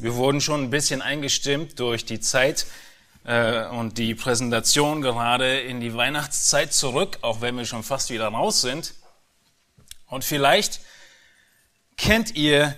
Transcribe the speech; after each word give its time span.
Wir 0.00 0.16
wurden 0.16 0.40
schon 0.40 0.64
ein 0.64 0.70
bisschen 0.70 1.02
eingestimmt 1.02 1.78
durch 1.78 2.04
die 2.04 2.18
Zeit 2.18 2.66
äh, 3.24 3.64
und 3.66 3.96
die 3.96 4.16
Präsentation 4.16 5.02
gerade 5.02 5.60
in 5.60 5.80
die 5.80 5.94
Weihnachtszeit 5.94 6.72
zurück, 6.72 7.18
auch 7.22 7.40
wenn 7.42 7.56
wir 7.56 7.64
schon 7.64 7.84
fast 7.84 8.10
wieder 8.10 8.26
raus 8.26 8.60
sind. 8.60 8.94
Und 10.06 10.24
vielleicht 10.24 10.80
kennt 11.96 12.34
ihr 12.34 12.74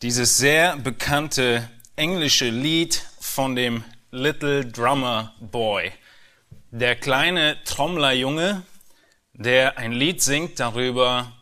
dieses 0.00 0.38
sehr 0.38 0.76
bekannte 0.78 1.68
englische 1.94 2.48
Lied 2.48 3.04
von 3.20 3.54
dem 3.54 3.84
Little 4.10 4.64
Drummer 4.64 5.34
Boy. 5.40 5.92
Der 6.70 6.96
kleine 6.96 7.62
Trommlerjunge, 7.64 8.62
der 9.34 9.76
ein 9.76 9.92
Lied 9.92 10.22
singt 10.22 10.58
darüber, 10.58 11.32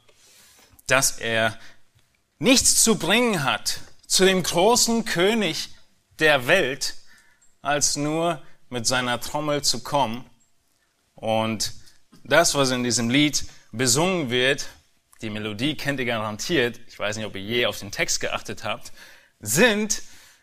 dass 0.88 1.18
er 1.18 1.56
nichts 2.40 2.82
zu 2.82 2.96
bringen 2.98 3.44
hat 3.44 3.78
zu 4.14 4.24
dem 4.24 4.44
großen 4.44 5.04
König 5.04 5.70
der 6.20 6.46
Welt, 6.46 6.94
als 7.62 7.96
nur 7.96 8.40
mit 8.68 8.86
seiner 8.86 9.20
Trommel 9.20 9.62
zu 9.62 9.82
kommen. 9.82 10.24
Und 11.16 11.72
das, 12.22 12.54
was 12.54 12.70
in 12.70 12.84
diesem 12.84 13.10
Lied 13.10 13.44
besungen 13.72 14.30
wird, 14.30 14.68
die 15.20 15.30
Melodie 15.30 15.74
kennt 15.74 15.98
ihr 15.98 16.06
garantiert, 16.06 16.78
ich 16.86 16.96
weiß 16.96 17.16
nicht, 17.16 17.26
ob 17.26 17.34
ihr 17.34 17.42
je 17.42 17.66
auf 17.66 17.80
den 17.80 17.90
Text 17.90 18.20
geachtet 18.20 18.62
habt, 18.62 18.92
sind 19.40 20.00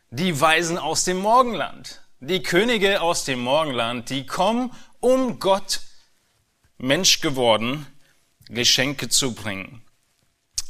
die 0.10 0.42
Weisen 0.42 0.78
aus 0.78 1.06
dem 1.06 1.20
Morgenland. 1.20 2.02
Die 2.20 2.44
Könige 2.44 3.00
aus 3.00 3.24
dem 3.24 3.40
Morgenland, 3.40 4.10
die 4.10 4.26
kommen, 4.26 4.74
um 5.00 5.40
Gott 5.40 5.80
Mensch 6.78 7.22
geworden, 7.22 7.88
Geschenke 8.50 9.08
zu 9.08 9.34
bringen. 9.34 9.81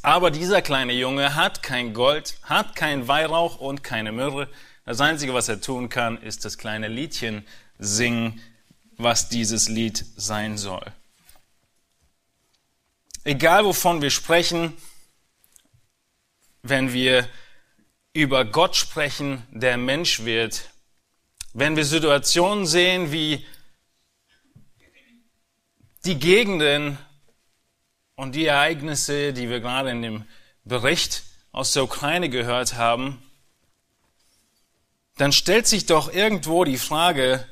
Aber 0.01 0.31
dieser 0.31 0.61
kleine 0.61 0.93
Junge 0.93 1.35
hat 1.35 1.61
kein 1.61 1.93
Gold, 1.93 2.35
hat 2.43 2.75
kein 2.75 3.07
Weihrauch 3.07 3.59
und 3.59 3.83
keine 3.83 4.11
Myrrhe. 4.11 4.47
Das 4.85 4.99
Einzige, 4.99 5.33
was 5.33 5.47
er 5.47 5.61
tun 5.61 5.89
kann, 5.89 6.21
ist 6.21 6.43
das 6.43 6.57
kleine 6.57 6.87
Liedchen 6.87 7.45
singen, 7.77 8.41
was 8.97 9.29
dieses 9.29 9.69
Lied 9.69 10.03
sein 10.15 10.57
soll. 10.57 10.85
Egal 13.23 13.65
wovon 13.65 14.01
wir 14.01 14.09
sprechen, 14.09 14.75
wenn 16.63 16.93
wir 16.93 17.27
über 18.13 18.45
Gott 18.45 18.75
sprechen, 18.75 19.43
der 19.51 19.77
Mensch 19.77 20.25
wird, 20.25 20.69
wenn 21.53 21.75
wir 21.75 21.85
Situationen 21.85 22.65
sehen 22.65 23.11
wie 23.11 23.45
die 26.05 26.17
Gegenden 26.17 26.97
und 28.15 28.35
die 28.35 28.45
Ereignisse, 28.45 29.33
die 29.33 29.49
wir 29.49 29.59
gerade 29.59 29.91
in 29.91 30.01
dem 30.01 30.25
Bericht 30.63 31.23
aus 31.51 31.73
der 31.73 31.83
Ukraine 31.83 32.29
gehört 32.29 32.75
haben, 32.75 33.21
dann 35.17 35.31
stellt 35.31 35.67
sich 35.67 35.85
doch 35.85 36.11
irgendwo 36.11 36.63
die 36.63 36.77
Frage, 36.77 37.47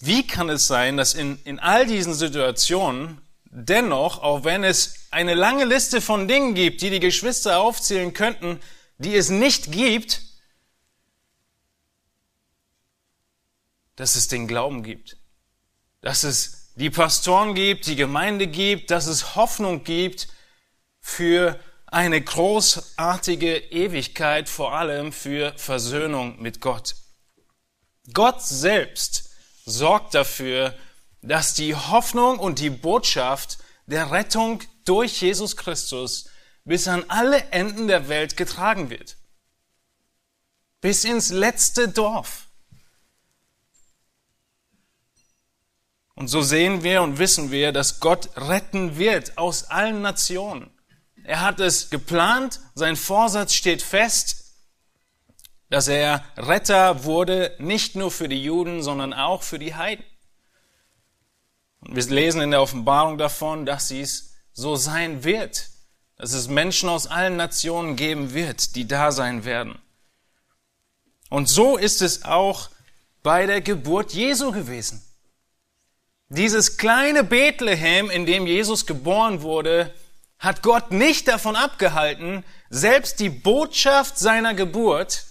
wie 0.00 0.26
kann 0.26 0.48
es 0.48 0.66
sein, 0.66 0.96
dass 0.96 1.14
in, 1.14 1.42
in 1.44 1.58
all 1.58 1.86
diesen 1.86 2.14
Situationen 2.14 3.20
dennoch, 3.50 4.22
auch 4.22 4.44
wenn 4.44 4.62
es 4.64 5.08
eine 5.10 5.34
lange 5.34 5.64
Liste 5.64 6.00
von 6.00 6.28
Dingen 6.28 6.54
gibt, 6.54 6.82
die 6.82 6.90
die 6.90 7.00
Geschwister 7.00 7.58
aufzählen 7.58 8.12
könnten, 8.12 8.60
die 8.98 9.16
es 9.16 9.30
nicht 9.30 9.72
gibt, 9.72 10.22
dass 13.96 14.14
es 14.14 14.28
den 14.28 14.46
Glauben 14.46 14.82
gibt, 14.84 15.16
dass 16.00 16.22
es 16.22 16.57
die 16.78 16.90
Pastoren 16.90 17.54
gibt, 17.54 17.86
die 17.86 17.96
Gemeinde 17.96 18.46
gibt, 18.46 18.92
dass 18.92 19.08
es 19.08 19.34
Hoffnung 19.34 19.82
gibt 19.82 20.28
für 21.00 21.58
eine 21.86 22.20
großartige 22.20 23.56
Ewigkeit, 23.56 24.48
vor 24.48 24.74
allem 24.74 25.12
für 25.12 25.52
Versöhnung 25.56 26.40
mit 26.40 26.60
Gott. 26.60 26.94
Gott 28.12 28.42
selbst 28.42 29.30
sorgt 29.64 30.14
dafür, 30.14 30.72
dass 31.20 31.54
die 31.54 31.74
Hoffnung 31.74 32.38
und 32.38 32.60
die 32.60 32.70
Botschaft 32.70 33.58
der 33.86 34.12
Rettung 34.12 34.62
durch 34.84 35.20
Jesus 35.20 35.56
Christus 35.56 36.30
bis 36.64 36.86
an 36.86 37.04
alle 37.08 37.50
Enden 37.50 37.88
der 37.88 38.08
Welt 38.08 38.36
getragen 38.36 38.88
wird. 38.88 39.16
Bis 40.80 41.02
ins 41.02 41.30
letzte 41.30 41.88
Dorf. 41.88 42.47
Und 46.18 46.26
so 46.26 46.42
sehen 46.42 46.82
wir 46.82 47.02
und 47.02 47.20
wissen 47.20 47.52
wir, 47.52 47.70
dass 47.70 48.00
Gott 48.00 48.30
retten 48.34 48.98
wird 48.98 49.38
aus 49.38 49.70
allen 49.70 50.02
Nationen. 50.02 50.68
Er 51.22 51.42
hat 51.42 51.60
es 51.60 51.90
geplant, 51.90 52.58
sein 52.74 52.96
Vorsatz 52.96 53.54
steht 53.54 53.82
fest, 53.82 54.56
dass 55.70 55.86
er 55.86 56.24
Retter 56.36 57.04
wurde, 57.04 57.54
nicht 57.60 57.94
nur 57.94 58.10
für 58.10 58.28
die 58.28 58.42
Juden, 58.42 58.82
sondern 58.82 59.12
auch 59.12 59.44
für 59.44 59.60
die 59.60 59.76
Heiden. 59.76 60.04
Und 61.82 61.94
wir 61.94 62.02
lesen 62.02 62.40
in 62.40 62.50
der 62.50 62.62
Offenbarung 62.62 63.16
davon, 63.16 63.64
dass 63.64 63.86
dies 63.86 64.34
so 64.52 64.74
sein 64.74 65.22
wird, 65.22 65.68
dass 66.16 66.32
es 66.32 66.48
Menschen 66.48 66.88
aus 66.88 67.06
allen 67.06 67.36
Nationen 67.36 67.94
geben 67.94 68.34
wird, 68.34 68.74
die 68.74 68.88
da 68.88 69.12
sein 69.12 69.44
werden. 69.44 69.78
Und 71.30 71.48
so 71.48 71.76
ist 71.76 72.02
es 72.02 72.24
auch 72.24 72.70
bei 73.22 73.46
der 73.46 73.60
Geburt 73.60 74.14
Jesu 74.14 74.50
gewesen. 74.50 75.04
Dieses 76.30 76.76
kleine 76.76 77.24
Bethlehem, 77.24 78.10
in 78.10 78.26
dem 78.26 78.46
Jesus 78.46 78.84
geboren 78.84 79.40
wurde, 79.40 79.94
hat 80.38 80.62
Gott 80.62 80.90
nicht 80.90 81.26
davon 81.26 81.56
abgehalten, 81.56 82.44
selbst 82.68 83.18
die 83.18 83.30
Botschaft 83.30 84.18
seiner 84.18 84.54
Geburt 84.54 85.24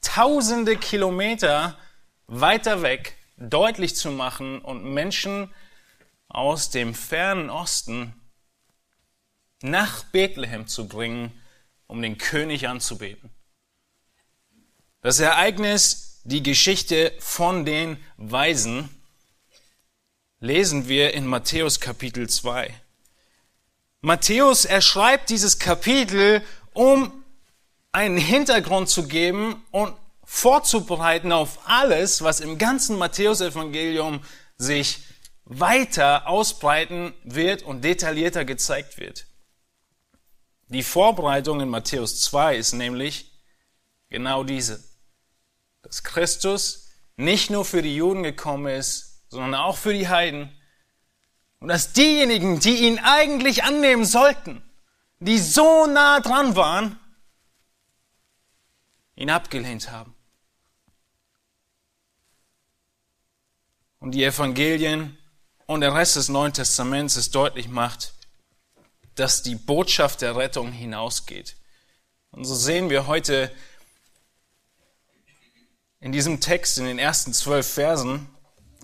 tausende 0.00 0.76
Kilometer 0.76 1.76
weiter 2.26 2.82
weg 2.82 3.16
deutlich 3.36 3.96
zu 3.96 4.12
machen 4.12 4.60
und 4.60 4.84
Menschen 4.84 5.52
aus 6.28 6.70
dem 6.70 6.94
fernen 6.94 7.50
Osten 7.50 8.14
nach 9.60 10.04
Bethlehem 10.04 10.68
zu 10.68 10.86
bringen, 10.86 11.32
um 11.86 12.00
den 12.00 12.16
König 12.16 12.68
anzubeten. 12.68 13.30
Das 15.00 15.18
Ereignis, 15.20 16.20
die 16.24 16.42
Geschichte 16.42 17.12
von 17.18 17.64
den 17.64 18.02
Weisen, 18.16 18.88
lesen 20.44 20.88
wir 20.88 21.14
in 21.14 21.26
Matthäus 21.26 21.80
Kapitel 21.80 22.28
2. 22.28 22.68
Matthäus, 24.02 24.66
er 24.66 24.82
schreibt 24.82 25.30
dieses 25.30 25.58
Kapitel, 25.58 26.42
um 26.74 27.24
einen 27.92 28.18
Hintergrund 28.18 28.90
zu 28.90 29.08
geben 29.08 29.64
und 29.70 29.96
vorzubereiten 30.22 31.32
auf 31.32 31.60
alles, 31.66 32.20
was 32.20 32.40
im 32.40 32.58
ganzen 32.58 32.98
Matthäusevangelium 32.98 34.22
sich 34.58 34.98
weiter 35.46 36.28
ausbreiten 36.28 37.14
wird 37.24 37.62
und 37.62 37.82
detaillierter 37.82 38.44
gezeigt 38.44 38.98
wird. 38.98 39.26
Die 40.68 40.82
Vorbereitung 40.82 41.62
in 41.62 41.70
Matthäus 41.70 42.20
2 42.20 42.56
ist 42.56 42.74
nämlich 42.74 43.32
genau 44.10 44.44
diese, 44.44 44.84
dass 45.80 46.04
Christus 46.04 46.90
nicht 47.16 47.48
nur 47.48 47.64
für 47.64 47.80
die 47.80 47.96
Juden 47.96 48.22
gekommen 48.22 48.66
ist, 48.66 49.03
sondern 49.34 49.56
auch 49.56 49.76
für 49.76 49.92
die 49.92 50.08
Heiden. 50.08 50.56
Und 51.58 51.68
dass 51.68 51.92
diejenigen, 51.92 52.60
die 52.60 52.86
ihn 52.86 53.00
eigentlich 53.00 53.64
annehmen 53.64 54.04
sollten, 54.04 54.62
die 55.18 55.38
so 55.38 55.86
nah 55.86 56.20
dran 56.20 56.54
waren, 56.54 56.98
ihn 59.16 59.30
abgelehnt 59.30 59.90
haben. 59.90 60.14
Und 63.98 64.12
die 64.12 64.22
Evangelien 64.22 65.18
und 65.66 65.80
der 65.80 65.94
Rest 65.94 66.16
des 66.16 66.28
Neuen 66.28 66.52
Testaments 66.52 67.16
es 67.16 67.30
deutlich 67.30 67.68
macht, 67.68 68.14
dass 69.16 69.42
die 69.42 69.56
Botschaft 69.56 70.20
der 70.20 70.36
Rettung 70.36 70.70
hinausgeht. 70.70 71.56
Und 72.30 72.44
so 72.44 72.54
sehen 72.54 72.88
wir 72.88 73.06
heute 73.06 73.50
in 75.98 76.12
diesem 76.12 76.40
Text, 76.40 76.78
in 76.78 76.84
den 76.84 76.98
ersten 76.98 77.32
zwölf 77.32 77.66
Versen 77.66 78.28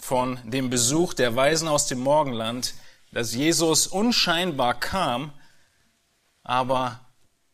von 0.03 0.41
dem 0.45 0.71
Besuch 0.71 1.15
der 1.15 1.37
Weisen 1.37 1.69
aus 1.69 1.87
dem 1.87 2.01
Morgenland, 2.01 2.75
dass 3.13 3.35
Jesus 3.35 3.87
unscheinbar 3.87 4.79
kam, 4.79 5.33
aber 6.43 7.01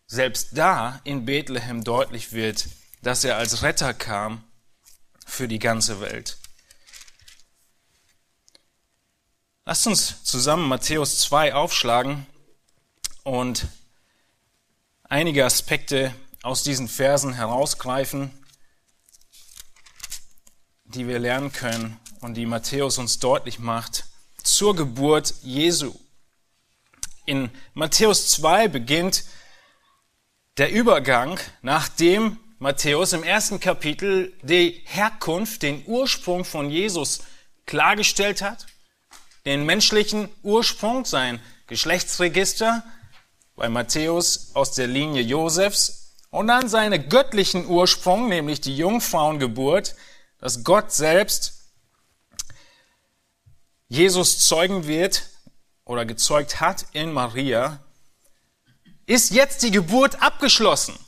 selbst 0.07 0.51
da 0.53 1.01
in 1.05 1.25
Bethlehem 1.25 1.83
deutlich 1.83 2.33
wird, 2.33 2.69
dass 3.03 3.25
er 3.25 3.37
als 3.37 3.63
Retter 3.63 3.95
kam 3.95 4.45
für 5.27 5.49
die 5.49 5.59
ganze 5.59 6.01
Welt. 6.01 6.39
Lasst 9.65 9.87
uns 9.87 10.23
zusammen 10.23 10.69
Matthäus 10.69 11.19
2 11.21 11.55
aufschlagen 11.55 12.27
und 13.25 13.67
einige 15.03 15.45
Aspekte 15.45 16.15
aus 16.43 16.63
diesen 16.63 16.87
Versen 16.87 17.33
herausgreifen, 17.33 18.31
die 20.85 21.09
wir 21.09 21.19
lernen 21.19 21.53
können 21.53 21.99
und 22.21 22.35
die 22.35 22.47
Matthäus 22.47 22.99
uns 22.99 23.19
deutlich 23.19 23.59
macht 23.59 24.05
zur 24.43 24.77
Geburt 24.77 25.35
Jesu. 25.43 25.95
In 27.25 27.51
Matthäus 27.75 28.31
2 28.31 28.69
beginnt 28.69 29.25
der 30.59 30.71
Übergang, 30.71 31.39
nachdem 31.63 32.39
Matthäus 32.59 33.13
im 33.13 33.23
ersten 33.23 33.61
Kapitel 33.61 34.33
die 34.43 34.83
Herkunft, 34.87 35.63
den 35.63 35.85
Ursprung 35.87 36.45
von 36.45 36.71
Jesus 36.71 37.21
klargestellt 37.67 38.41
hat, 38.41 38.67
den 39.45 39.67
menschlichen 39.67 40.29
Ursprung, 40.43 41.05
sein 41.05 41.41
Geschlechtsregister, 41.67 42.85
bei 43.57 43.69
Matthäus 43.69 44.53
aus 44.55 44.73
der 44.73 44.87
Linie 44.87 45.23
Josefs 45.23 46.15
und 46.31 46.47
dann 46.47 46.69
seinen 46.69 47.09
göttlichen 47.09 47.67
Ursprung, 47.67 48.29
nämlich 48.29 48.61
die 48.61 48.77
Jungfrauengeburt, 48.77 49.97
dass 50.39 50.63
Gott 50.63 50.93
selbst 50.93 51.56
Jesus 53.89 54.41
zeugen 54.47 54.87
wird 54.87 55.29
oder 55.85 56.05
gezeugt 56.05 56.61
hat 56.61 56.87
in 56.93 57.13
Maria, 57.13 57.81
ist 59.07 59.31
jetzt 59.31 59.63
die 59.63 59.71
Geburt 59.71 60.21
abgeschlossen. 60.23 60.99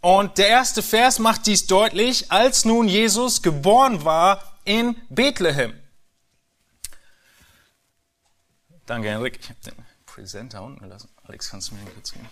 Und 0.00 0.38
der 0.38 0.48
erste 0.48 0.82
Vers 0.82 1.18
macht 1.18 1.46
dies 1.46 1.66
deutlich, 1.66 2.30
als 2.30 2.64
nun 2.64 2.88
Jesus 2.88 3.42
geboren 3.42 4.04
war 4.04 4.58
in 4.64 4.96
Bethlehem. 5.08 5.74
Danke, 8.86 9.08
Henrik. 9.08 9.38
Ich 9.40 9.48
habe 9.48 9.60
den 9.64 9.74
Präsenter 10.04 10.62
unten 10.62 10.80
gelassen. 10.80 11.08
Alex, 11.24 11.50
kannst 11.50 11.70
du 11.70 11.74
mir 11.74 11.84
kurz 11.90 12.12
geben? 12.12 12.28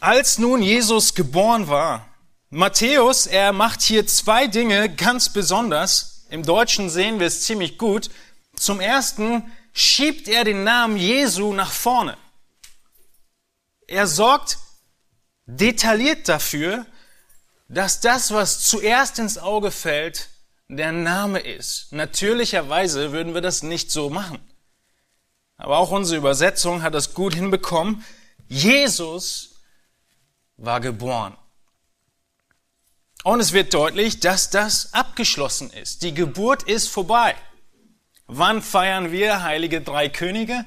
Als 0.00 0.38
nun 0.38 0.62
Jesus 0.62 1.14
geboren 1.14 1.68
war, 1.68 2.09
Matthäus, 2.52 3.28
er 3.28 3.52
macht 3.52 3.80
hier 3.80 4.08
zwei 4.08 4.48
Dinge 4.48 4.92
ganz 4.92 5.28
besonders. 5.28 6.26
Im 6.30 6.42
Deutschen 6.42 6.90
sehen 6.90 7.20
wir 7.20 7.28
es 7.28 7.44
ziemlich 7.44 7.78
gut. 7.78 8.10
Zum 8.56 8.80
ersten 8.80 9.44
schiebt 9.72 10.26
er 10.26 10.42
den 10.42 10.64
Namen 10.64 10.96
Jesu 10.96 11.52
nach 11.52 11.70
vorne. 11.70 12.18
Er 13.86 14.08
sorgt 14.08 14.58
detailliert 15.46 16.28
dafür, 16.28 16.86
dass 17.68 18.00
das, 18.00 18.32
was 18.32 18.64
zuerst 18.64 19.20
ins 19.20 19.38
Auge 19.38 19.70
fällt, 19.70 20.28
der 20.66 20.90
Name 20.90 21.38
ist. 21.38 21.92
Natürlicherweise 21.92 23.12
würden 23.12 23.32
wir 23.32 23.42
das 23.42 23.62
nicht 23.62 23.92
so 23.92 24.10
machen. 24.10 24.40
Aber 25.56 25.78
auch 25.78 25.92
unsere 25.92 26.18
Übersetzung 26.18 26.82
hat 26.82 26.94
das 26.94 27.14
gut 27.14 27.34
hinbekommen. 27.34 28.04
Jesus 28.48 29.60
war 30.56 30.80
geboren. 30.80 31.36
Und 33.22 33.40
es 33.40 33.52
wird 33.52 33.74
deutlich, 33.74 34.20
dass 34.20 34.50
das 34.50 34.94
abgeschlossen 34.94 35.70
ist. 35.70 36.02
Die 36.02 36.14
Geburt 36.14 36.62
ist 36.62 36.88
vorbei. 36.88 37.34
Wann 38.26 38.62
feiern 38.62 39.12
wir 39.12 39.42
Heilige 39.42 39.82
Drei 39.82 40.08
Könige? 40.08 40.64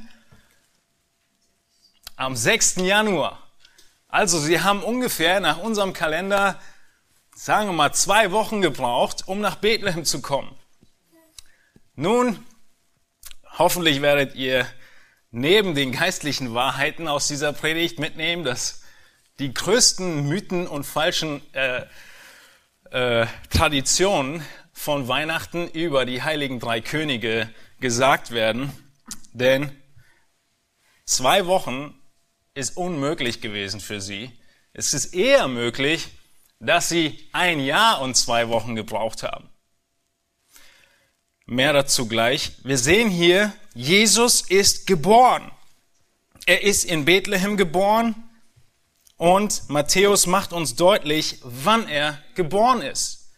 Am 2.16 2.36
6. 2.36 2.76
Januar. 2.78 3.40
Also 4.08 4.40
Sie 4.40 4.62
haben 4.62 4.84
ungefähr 4.84 5.40
nach 5.40 5.58
unserem 5.58 5.94
Kalender, 5.94 6.60
sagen 7.36 7.70
wir 7.70 7.74
mal, 7.74 7.94
zwei 7.94 8.32
Wochen 8.32 8.62
gebraucht, 8.62 9.28
um 9.28 9.42
nach 9.42 9.56
Bethlehem 9.56 10.06
zu 10.06 10.22
kommen. 10.22 10.56
Nun, 11.96 12.46
hoffentlich 13.58 14.04
werdet 14.04 14.36
ihr 14.36 14.68
neben 15.32 15.74
den 15.74 15.92
geistlichen 15.92 16.54
Wahrheiten 16.54 17.08
aus 17.08 17.28
dieser 17.28 17.54
Predigt 17.54 17.98
mitnehmen, 17.98 18.44
dass 18.44 18.84
die 19.40 19.52
größten 19.52 20.28
Mythen 20.28 20.68
und 20.68 20.84
falschen 20.84 21.42
äh, 21.54 21.88
äh, 22.94 23.26
Traditionen 23.50 24.46
von 24.72 25.08
Weihnachten 25.08 25.68
über 25.68 26.06
die 26.06 26.22
heiligen 26.22 26.60
drei 26.60 26.80
Könige 26.80 27.50
gesagt 27.80 28.30
werden, 28.30 28.72
denn 29.34 29.72
zwei 31.04 31.48
Wochen 31.48 32.00
ist 32.54 32.78
unmöglich 32.78 33.42
gewesen 33.42 33.80
für 33.80 34.00
sie. 34.00 34.32
Es 34.74 34.94
ist 34.94 35.16
eher 35.16 35.48
möglich, 35.48 36.10
dass 36.60 36.88
sie 36.88 37.28
ein 37.34 37.60
Jahr 37.60 38.00
und 38.00 38.16
zwei 38.16 38.48
Wochen 38.50 38.76
gebraucht 38.76 39.24
haben. 39.24 39.50
Mehr 41.48 41.74
dazu 41.74 42.08
gleich. 42.08 42.52
Wir 42.64 42.78
sehen 42.78 43.10
hier, 43.10 43.54
Jesus 43.74 44.42
ist 44.42 44.86
geboren. 44.86 45.52
Er 46.46 46.62
ist 46.62 46.86
in 46.86 47.06
Bethlehem 47.06 47.58
geboren 47.58 48.14
und 49.24 49.70
Matthäus 49.70 50.28
macht 50.28 50.52
uns 50.52 50.76
deutlich, 50.76 51.40
wann 51.44 51.88
er 51.88 52.22
geboren 52.36 52.82
ist. 52.82 53.30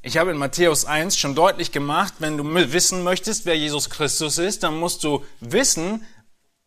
Ich 0.00 0.16
habe 0.16 0.30
in 0.30 0.38
Matthäus 0.38 0.86
1 0.86 1.18
schon 1.18 1.34
deutlich 1.34 1.70
gemacht, 1.70 2.14
wenn 2.20 2.38
du 2.38 2.44
wissen 2.72 3.02
möchtest, 3.02 3.44
wer 3.44 3.54
Jesus 3.54 3.90
Christus 3.90 4.38
ist, 4.38 4.62
dann 4.62 4.80
musst 4.80 5.04
du 5.04 5.22
wissen, 5.40 6.06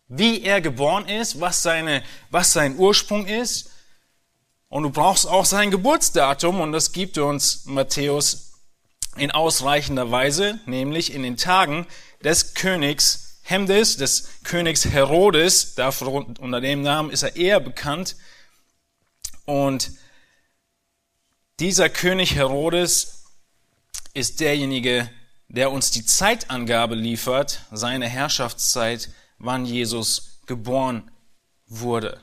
wie 0.10 0.44
er 0.44 0.62
geboren 0.62 1.10
ist, 1.10 1.42
was, 1.42 1.64
seine, 1.64 2.04
was 2.30 2.54
sein 2.54 2.78
Ursprung 2.78 3.26
ist. 3.26 3.72
Und 4.70 4.84
du 4.84 4.92
brauchst 4.92 5.28
auch 5.28 5.46
sein 5.46 5.72
Geburtsdatum 5.72 6.62
und 6.62 6.72
das 6.72 6.92
gibt 6.92 7.18
uns 7.18 7.66
Matthäus 7.66 8.62
in 9.18 9.32
ausreichender 9.32 10.12
Weise, 10.12 10.60
nämlich 10.68 11.12
in 11.16 11.24
den 11.24 11.38
Tagen 11.38 11.88
des 12.24 12.54
Königs 12.54 13.25
Hemdes, 13.48 13.98
des 13.98 14.28
Königs 14.44 14.86
Herodes, 14.86 15.76
dafür, 15.76 16.26
unter 16.40 16.62
dem 16.62 16.82
Namen 16.82 17.12
ist 17.12 17.22
er 17.22 17.36
eher 17.36 17.60
bekannt. 17.60 18.16
Und 19.46 19.92
dieser 21.60 21.90
König 21.90 22.34
Herodes 22.34 23.26
ist 24.16 24.40
derjenige, 24.40 25.12
der 25.48 25.70
uns 25.70 25.92
die 25.92 26.04
Zeitangabe 26.04 26.96
liefert, 26.96 27.62
seine 27.72 28.10
Herrschaftszeit, 28.10 29.12
wann 29.38 29.68
Jesus 29.68 30.40
geboren 30.48 31.12
wurde. 31.68 32.20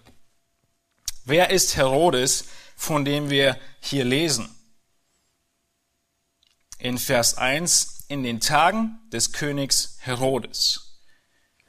Wer 1.24 1.50
ist 1.50 1.76
Herodes, 1.76 2.46
von 2.74 3.04
dem 3.04 3.30
wir 3.30 3.56
hier 3.78 4.04
lesen? 4.04 4.52
In 6.78 6.98
Vers 6.98 7.38
1, 7.38 8.06
in 8.08 8.24
den 8.24 8.40
Tagen 8.40 8.98
des 9.12 9.30
Königs 9.30 9.98
Herodes. 10.00 10.91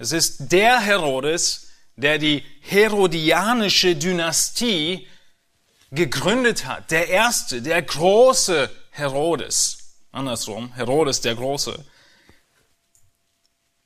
Es 0.04 0.12
ist 0.12 0.52
der 0.52 0.82
Herodes, 0.82 1.70
der 1.96 2.18
die 2.18 2.44
herodianische 2.60 3.96
Dynastie 3.96 5.08
gegründet 5.92 6.66
hat. 6.66 6.92
Der 6.92 7.08
erste, 7.08 7.62
der 7.62 7.82
große 7.82 8.70
Herodes 8.90 9.78
andersrum, 10.12 10.74
Herodes 10.74 11.22
der 11.22 11.36
Große. 11.36 11.86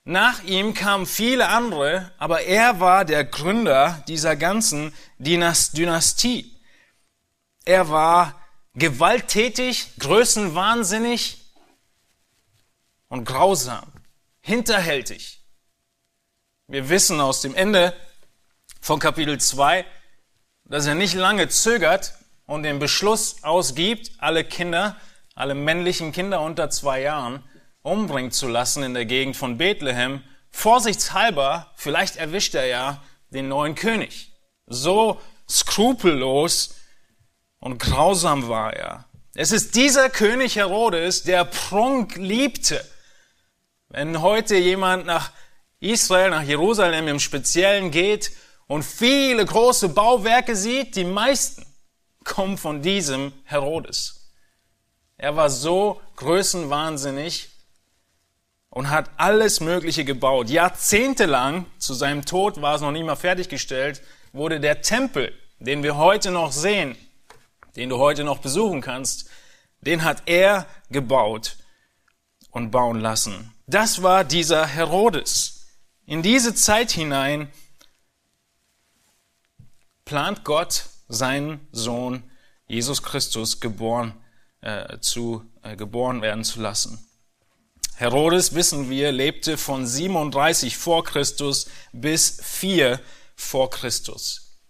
Nach 0.05 0.43
ihm 0.43 0.73
kamen 0.73 1.05
viele 1.05 1.49
andere, 1.49 2.12
aber 2.17 2.41
er 2.41 2.79
war 2.79 3.05
der 3.05 3.24
Gründer 3.24 4.03
dieser 4.07 4.36
ganzen 4.36 4.95
Dynastie. 5.19 6.51
Er 7.63 7.89
war 7.89 8.41
gewalttätig, 8.74 9.91
größenwahnsinnig 10.00 11.53
und 13.07 13.24
grausam, 13.24 13.91
hinterhältig. 14.41 15.37
Wir 16.67 16.89
wissen 16.89 17.21
aus 17.21 17.41
dem 17.41 17.55
Ende 17.55 17.93
von 18.81 19.00
Kapitel 19.00 19.39
2, 19.39 19.86
dass 20.65 20.86
er 20.86 20.95
nicht 20.95 21.13
lange 21.13 21.47
zögert 21.47 22.13
und 22.45 22.63
den 22.63 22.79
Beschluss 22.79 23.43
ausgibt, 23.43 24.12
alle 24.19 24.43
Kinder 24.43 24.97
alle 25.38 25.53
männlichen 25.53 26.12
Kinder 26.12 26.41
unter 26.41 26.69
zwei 26.71 27.01
Jahren 27.01 27.43
umbringen 27.83 28.31
zu 28.31 28.47
lassen 28.47 28.81
in 28.81 28.95
der 28.95 29.05
Gegend 29.05 29.38
von 29.38 29.57
Bethlehem, 29.57 30.24
vorsichtshalber, 30.50 31.71
vielleicht 31.75 32.17
erwischt 32.17 32.55
er 32.55 32.65
ja 32.65 33.03
den 33.29 33.47
neuen 33.47 33.75
König. 33.75 34.33
So 34.65 35.21
skrupellos 35.47 36.75
und 37.59 37.77
grausam 37.77 38.50
war 38.50 38.74
er. 38.74 39.05
Es 39.36 39.51
ist 39.51 39.75
dieser 39.75 40.09
König 40.09 40.55
Herodes, 40.55 41.21
der 41.21 41.45
Prunk 41.45 42.15
liebte. 42.15 42.83
Wenn 43.89 44.21
heute 44.21 44.57
jemand 44.57 45.05
nach 45.05 45.31
Israel, 45.79 46.31
nach 46.31 46.43
Jerusalem 46.43 47.07
im 47.07 47.19
Speziellen 47.19 47.91
geht 47.91 48.31
und 48.67 48.84
viele 48.84 49.46
große 49.46 49.89
Bauwerke 49.89 50.55
sieht, 50.55 50.96
die 50.96 51.03
meisten 51.03 51.65
kommen 52.24 52.57
von 52.57 52.81
diesem 52.81 53.31
Herodes. 53.46 54.31
Er 55.17 55.36
war 55.36 55.50
so 55.50 56.01
größenwahnsinnig 56.17 57.50
und 58.69 58.89
hat 58.89 59.10
alles 59.17 59.60
Mögliche 59.60 60.05
gebaut. 60.05 60.50
Jahrzehntelang, 60.50 61.65
zu 61.79 61.93
seinem 61.93 62.25
Tod 62.25 62.62
war 62.62 62.75
es 62.75 62.81
noch 62.81 62.91
nicht 62.91 63.05
mal 63.05 63.15
fertiggestellt, 63.15 64.01
wurde 64.34 64.60
der 64.60 64.81
Tempel, 64.81 65.34
den 65.60 65.84
wir 65.84 65.98
heute 65.98 66.31
noch 66.31 66.51
sehen, 66.51 66.96
den 67.75 67.89
du 67.89 67.98
heute 67.98 68.24
noch 68.24 68.39
besuchen 68.39 68.81
kannst, 68.81 69.29
den 69.81 70.03
hat 70.03 70.24
er 70.25 70.67
gebaut 70.91 71.57
und 72.51 72.72
bauen 72.72 73.00
lassen. 73.00 73.53
Das 73.67 74.03
war 74.03 74.24
dieser 74.24 74.65
Herodes. 74.65 75.56
In 76.07 76.23
diese 76.23 76.55
Zeit 76.55 76.91
hinein 76.91 77.51
plant 80.05 80.45
Gott 80.45 80.85
seinen 81.09 81.67
Sohn 81.73 82.23
Jesus 82.65 83.03
Christus 83.03 83.59
geboren 83.59 84.13
äh, 84.61 84.99
zu 84.99 85.43
äh, 85.63 85.75
geboren 85.75 86.21
werden 86.21 86.45
zu 86.45 86.61
lassen. 86.61 87.05
Herodes, 87.95 88.55
wissen 88.55 88.89
wir, 88.89 89.11
lebte 89.11 89.57
von 89.57 89.85
37 89.85 90.77
vor 90.77 91.03
Christus 91.03 91.67
bis 91.91 92.39
4 92.41 93.01
vor 93.35 93.69
Christus. 93.69 94.61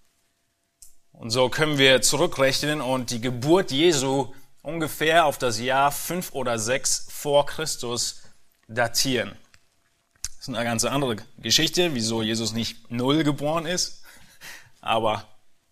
Und 1.12 1.30
so 1.30 1.50
können 1.50 1.78
wir 1.78 2.02
zurückrechnen 2.02 2.82
und 2.82 3.12
die 3.12 3.22
Geburt 3.22 3.72
Jesu 3.72 4.34
ungefähr 4.64 5.26
auf 5.26 5.38
das 5.38 5.60
Jahr 5.60 5.92
5 5.92 6.34
oder 6.34 6.58
6 6.58 7.10
vor 7.12 7.46
Christus 7.46 8.24
datieren. 8.68 9.38
Das 10.48 10.54
ist 10.54 10.60
eine 10.60 10.70
ganz 10.70 10.86
andere 10.86 11.18
Geschichte, 11.40 11.94
wieso 11.94 12.22
Jesus 12.22 12.54
nicht 12.54 12.90
null 12.90 13.26
geboren 13.26 13.66
ist. 13.66 14.02
Aber 14.80 15.26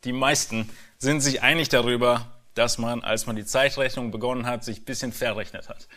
die 0.03 0.11
meisten 0.11 0.69
sind 0.97 1.21
sich 1.21 1.41
einig 1.41 1.69
darüber, 1.69 2.41
dass 2.55 2.77
man, 2.77 3.01
als 3.01 3.25
man 3.25 3.37
die 3.37 3.45
Zeitrechnung 3.45 4.11
begonnen 4.11 4.45
hat, 4.45 4.65
sich 4.65 4.79
ein 4.79 4.83
bisschen 4.83 5.13
verrechnet 5.13 5.69
hat. 5.69 5.87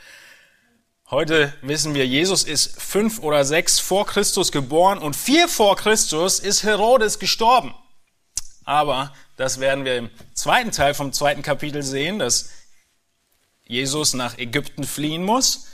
Heute 1.11 1.53
wissen 1.61 1.95
wir, 1.95 2.07
Jesus 2.07 2.45
ist 2.45 2.81
fünf 2.81 3.19
oder 3.19 3.45
sechs 3.45 3.81
vor 3.81 4.07
Christus 4.07 4.53
geboren 4.53 5.01
und 5.01 5.17
vier 5.17 5.49
vor 5.49 5.75
Christus 5.75 6.39
ist 6.39 6.63
Herodes 6.63 7.19
gestorben. 7.19 7.75
Aber 8.63 9.13
das 9.37 9.59
werden 9.59 9.85
wir 9.85 9.97
im 9.97 10.11
zweiten 10.35 10.71
Teil 10.71 10.95
vom 10.95 11.13
zweiten 11.13 11.43
Kapitel 11.43 11.83
sehen, 11.83 12.21
dass 12.21 12.51
Jesus 13.65 14.15
nach 14.15 14.39
Ägypten 14.39 14.85
fliehen 14.85 15.25
muss, 15.25 15.67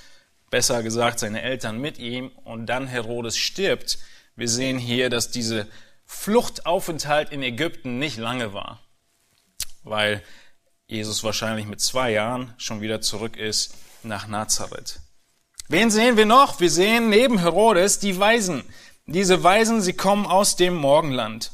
besser 0.54 0.84
gesagt 0.84 1.18
seine 1.18 1.42
Eltern 1.42 1.80
mit 1.80 1.98
ihm 1.98 2.28
und 2.44 2.66
dann 2.66 2.86
Herodes 2.86 3.36
stirbt. 3.36 3.98
Wir 4.36 4.48
sehen 4.48 4.78
hier, 4.78 5.10
dass 5.10 5.32
diese 5.32 5.66
Fluchtaufenthalt 6.06 7.30
in 7.30 7.42
Ägypten 7.42 7.98
nicht 7.98 8.18
lange 8.18 8.54
war, 8.54 8.78
weil 9.82 10.22
Jesus 10.86 11.24
wahrscheinlich 11.24 11.66
mit 11.66 11.80
zwei 11.80 12.12
Jahren 12.12 12.54
schon 12.56 12.80
wieder 12.80 13.00
zurück 13.00 13.36
ist 13.36 13.74
nach 14.04 14.28
Nazareth. 14.28 15.00
Wen 15.66 15.90
sehen 15.90 16.16
wir 16.16 16.24
noch? 16.24 16.60
Wir 16.60 16.70
sehen 16.70 17.10
neben 17.10 17.40
Herodes 17.40 17.98
die 17.98 18.16
Weisen. 18.16 18.62
Diese 19.06 19.42
Weisen, 19.42 19.82
sie 19.82 19.94
kommen 19.94 20.24
aus 20.24 20.54
dem 20.54 20.76
Morgenland. 20.76 21.50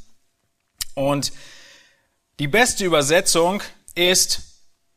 Und 0.93 1.33
die 2.39 2.49
beste 2.49 2.85
Übersetzung 2.85 3.63
ist, 3.95 4.43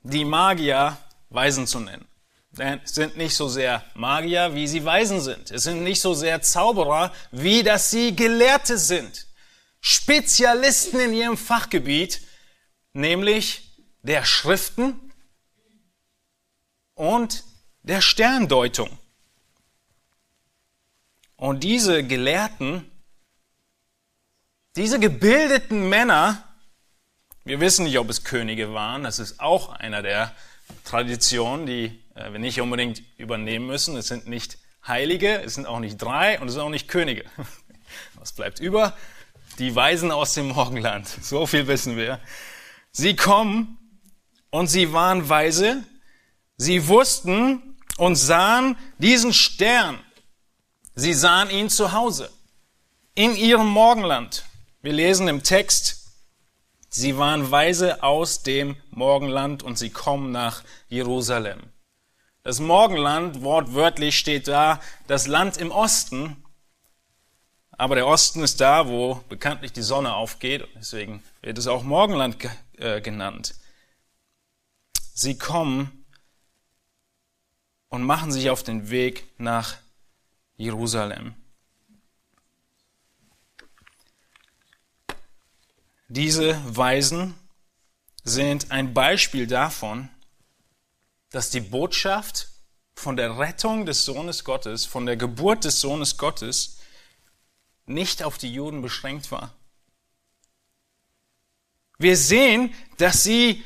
die 0.01 0.25
Magier 0.25 0.97
Weisen 1.29 1.67
zu 1.67 1.79
nennen. 1.79 2.05
Sind 2.53 3.17
nicht 3.17 3.35
so 3.35 3.47
sehr 3.47 3.83
Magier, 3.95 4.53
wie 4.53 4.67
sie 4.67 4.85
Weisen 4.85 5.21
sind. 5.21 5.49
Es 5.49 5.63
sind 5.63 5.83
nicht 5.83 6.01
so 6.01 6.13
sehr 6.13 6.41
Zauberer, 6.41 7.11
wie 7.31 7.63
dass 7.63 7.89
sie 7.89 8.15
Gelehrte 8.15 8.77
sind. 8.77 9.25
Spezialisten 9.81 10.99
in 10.99 11.13
ihrem 11.13 11.37
Fachgebiet, 11.37 12.21
nämlich 12.93 13.75
der 14.03 14.23
Schriften 14.23 15.11
und 16.93 17.43
der 17.81 18.01
Sterndeutung. 18.01 18.99
Und 21.35 21.63
diese 21.63 22.03
Gelehrten, 22.03 22.89
diese 24.75 24.99
gebildeten 24.99 25.89
Männer, 25.89 26.43
wir 27.45 27.59
wissen 27.59 27.85
nicht, 27.85 27.97
ob 27.97 28.09
es 28.09 28.23
Könige 28.23 28.73
waren, 28.73 29.03
das 29.03 29.17
ist 29.17 29.39
auch 29.39 29.69
einer 29.69 30.03
der 30.03 30.35
Traditionen, 30.85 31.65
die 31.65 32.02
wir 32.15 32.39
nicht 32.39 32.61
unbedingt 32.61 33.01
übernehmen 33.17 33.67
müssen. 33.67 33.95
Es 33.97 34.07
sind 34.07 34.27
nicht 34.27 34.57
Heilige, 34.85 35.41
es 35.41 35.55
sind 35.55 35.65
auch 35.65 35.79
nicht 35.79 35.97
drei 35.97 36.39
und 36.39 36.47
es 36.47 36.53
sind 36.53 36.63
auch 36.63 36.69
nicht 36.69 36.87
Könige. 36.87 37.25
Was 38.15 38.33
bleibt 38.33 38.59
über? 38.59 38.95
Die 39.59 39.75
Weisen 39.75 40.11
aus 40.11 40.33
dem 40.33 40.49
Morgenland. 40.49 41.07
So 41.21 41.45
viel 41.45 41.67
wissen 41.67 41.97
wir. 41.97 42.19
Sie 42.91 43.15
kommen 43.15 43.77
und 44.49 44.67
sie 44.67 44.93
waren 44.93 45.29
weise. 45.29 45.83
Sie 46.57 46.87
wussten 46.87 47.77
und 47.97 48.15
sahen 48.15 48.77
diesen 48.99 49.33
Stern 49.33 49.99
Sie 50.95 51.13
sahen 51.13 51.49
ihn 51.49 51.69
zu 51.69 51.91
Hause, 51.91 52.29
in 53.15 53.35
ihrem 53.35 53.67
Morgenland. 53.67 54.45
Wir 54.83 54.93
lesen 54.93 55.27
im 55.27 55.41
Text, 55.41 56.13
sie 56.87 57.17
waren 57.17 57.49
weise 57.49 58.03
aus 58.03 58.43
dem 58.43 58.75
Morgenland 58.91 59.63
und 59.63 59.79
sie 59.79 59.89
kommen 59.89 60.31
nach 60.31 60.63
Jerusalem. 60.89 61.61
Das 62.43 62.59
Morgenland, 62.59 63.41
wortwörtlich 63.41 64.17
steht 64.17 64.49
da, 64.49 64.81
das 65.07 65.27
Land 65.27 65.55
im 65.55 65.71
Osten, 65.71 66.43
aber 67.71 67.95
der 67.95 68.05
Osten 68.05 68.43
ist 68.43 68.59
da, 68.59 68.87
wo 68.89 69.15
bekanntlich 69.29 69.71
die 69.71 69.81
Sonne 69.81 70.13
aufgeht, 70.13 70.67
deswegen 70.75 71.23
wird 71.41 71.57
es 71.57 71.67
auch 71.67 71.83
Morgenland 71.83 72.37
äh, 72.77 72.99
genannt. 72.99 73.55
Sie 75.13 75.37
kommen 75.37 76.05
und 77.87 78.03
machen 78.03 78.31
sich 78.33 78.49
auf 78.49 78.61
den 78.61 78.89
Weg 78.89 79.25
nach 79.37 79.77
Jerusalem. 80.57 81.35
Diese 86.09 86.59
Weisen 86.65 87.35
sind 88.23 88.69
ein 88.69 88.93
Beispiel 88.93 89.47
davon, 89.47 90.09
dass 91.33 91.49
die 91.49 91.61
Botschaft 91.61 92.47
von 92.95 93.17
der 93.17 93.39
Rettung 93.39 93.87
des 93.87 94.05
Sohnes 94.05 94.43
Gottes, 94.43 94.85
von 94.85 95.07
der 95.07 95.17
Geburt 95.17 95.63
des 95.63 95.81
Sohnes 95.81 96.17
Gottes 96.17 96.77
nicht 97.87 98.21
auf 98.21 98.37
die 98.37 98.53
Juden 98.53 98.83
beschränkt 98.83 99.31
war. 99.31 99.51
Wir 101.97 102.17
sehen, 102.17 102.71
dass 102.97 103.23
sie 103.23 103.63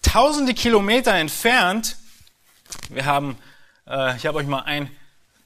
tausende 0.00 0.54
Kilometer 0.54 1.12
entfernt, 1.12 1.98
wir 2.88 3.04
haben, 3.04 3.36
äh, 3.86 4.16
ich 4.16 4.24
habe 4.24 4.38
euch 4.38 4.46
mal 4.46 4.62
ein 4.62 4.90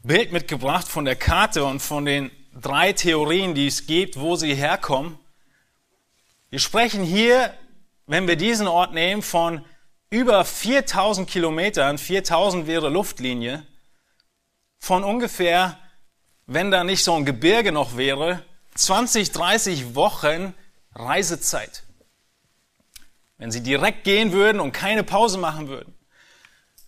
Bild 0.05 0.31
mitgebracht 0.31 0.87
von 0.87 1.05
der 1.05 1.17
Karte 1.17 1.65
und 1.65 1.81
von 1.81 2.05
den 2.05 2.31
drei 2.55 2.93
Theorien, 2.93 3.57
die 3.57 3.67
es 3.67 3.89
gibt, 3.89 4.21
wo 4.21 4.37
sie 4.37 4.55
herkommen. 4.55 5.19
Wir 6.49 6.61
sprechen 6.61 7.03
hier, 7.03 7.53
wenn 8.07 8.29
wir 8.29 8.37
diesen 8.37 8.69
Ort 8.69 8.95
nehmen, 8.95 9.21
von 9.21 9.65
über 10.11 10.45
4000 10.45 11.29
Kilometern, 11.29 11.99
4000 11.99 12.67
wäre 12.67 12.89
Luftlinie, 12.89 13.67
von 14.79 15.05
ungefähr, 15.05 15.79
wenn 16.47 16.71
da 16.71 16.85
nicht 16.85 17.03
so 17.03 17.15
ein 17.15 17.25
Gebirge 17.25 17.73
noch 17.73 17.97
wäre, 17.97 18.45
20, 18.75 19.33
30 19.33 19.95
Wochen 19.95 20.55
Reisezeit. 20.95 21.83
Wenn 23.39 23.51
sie 23.51 23.63
direkt 23.63 24.05
gehen 24.05 24.33
würden 24.33 24.61
und 24.61 24.73
keine 24.73 25.03
Pause 25.03 25.39
machen 25.39 25.69
würden. 25.69 25.95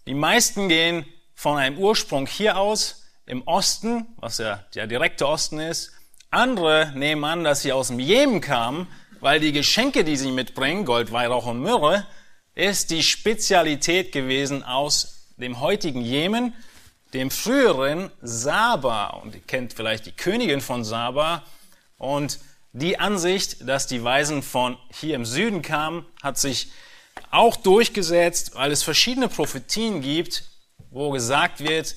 Die 0.07 0.15
meisten 0.15 0.69
gehen 0.69 1.05
von 1.35 1.59
einem 1.59 1.79
Ursprung 1.79 2.27
hier 2.27 2.57
aus, 2.57 3.05
im 3.27 3.47
Osten, 3.47 4.07
was 4.17 4.39
ja 4.39 4.65
der 4.75 4.87
direkte 4.87 5.29
Osten 5.29 5.61
ist. 5.61 5.93
Andere 6.31 6.93
nehmen 6.95 7.25
an, 7.25 7.45
dass 7.45 7.61
sie 7.61 7.73
aus 7.73 7.89
dem 7.89 8.01
Jemen 8.01 8.41
kamen, 8.41 8.87
weil 9.21 9.39
die 9.39 9.53
Geschenke, 9.53 10.03
die 10.03 10.17
sie 10.17 10.31
mitbringen, 10.31 10.87
Gold, 10.87 11.13
Weihrauch 11.13 11.47
und 11.47 11.61
Myrrhe, 11.61 12.07
ist 12.59 12.91
die 12.91 13.05
Spezialität 13.05 14.11
gewesen 14.11 14.65
aus 14.65 15.29
dem 15.37 15.61
heutigen 15.61 16.01
Jemen, 16.01 16.55
dem 17.15 17.31
früheren 17.31 18.11
Saba. 18.21 19.11
Und 19.11 19.37
ihr 19.37 19.41
kennt 19.43 19.75
vielleicht 19.75 20.07
die 20.07 20.13
Königin 20.13 20.61
von 20.61 20.83
Saba. 20.83 21.45
Und 21.99 22.41
die 22.73 22.99
Ansicht, 22.99 23.69
dass 23.69 23.87
die 23.87 24.03
Weisen 24.03 24.43
von 24.43 24.77
hier 24.93 25.15
im 25.15 25.25
Süden 25.25 25.63
kamen, 25.63 26.05
hat 26.21 26.37
sich 26.37 26.73
auch 27.31 27.55
durchgesetzt, 27.55 28.57
weil 28.57 28.73
es 28.73 28.83
verschiedene 28.83 29.29
Prophetien 29.29 30.01
gibt, 30.01 30.43
wo 30.91 31.11
gesagt 31.11 31.61
wird, 31.61 31.95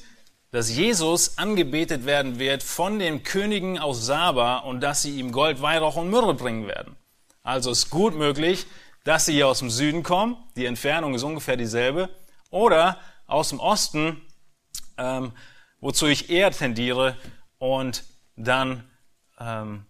dass 0.51 0.69
Jesus 0.69 1.39
angebetet 1.39 2.05
werden 2.05 2.37
wird 2.37 2.61
von 2.61 2.99
den 2.99 3.23
Königen 3.23 3.79
aus 3.79 4.05
Saba 4.05 4.57
und 4.57 4.81
dass 4.81 5.01
sie 5.01 5.17
ihm 5.17 5.31
Gold, 5.31 5.63
Weihrauch 5.63 5.95
und 5.95 6.11
Myrrhe 6.11 6.35
bringen 6.35 6.67
werden. 6.67 6.95
Also 7.41 7.71
ist 7.71 7.89
gut 7.89 8.15
möglich, 8.15 8.67
dass 9.03 9.25
sie 9.25 9.33
hier 9.33 9.47
aus 9.47 9.59
dem 9.59 9.69
Süden 9.69 10.03
kommen, 10.03 10.37
die 10.55 10.65
Entfernung 10.65 11.15
ist 11.15 11.23
ungefähr 11.23 11.57
dieselbe, 11.57 12.09
oder 12.49 12.99
aus 13.25 13.49
dem 13.49 13.59
Osten, 13.59 14.21
ähm, 14.97 15.33
wozu 15.79 16.05
ich 16.07 16.29
eher 16.29 16.51
tendiere, 16.51 17.17
und 17.57 18.03
dann 18.35 18.89
ähm, 19.39 19.85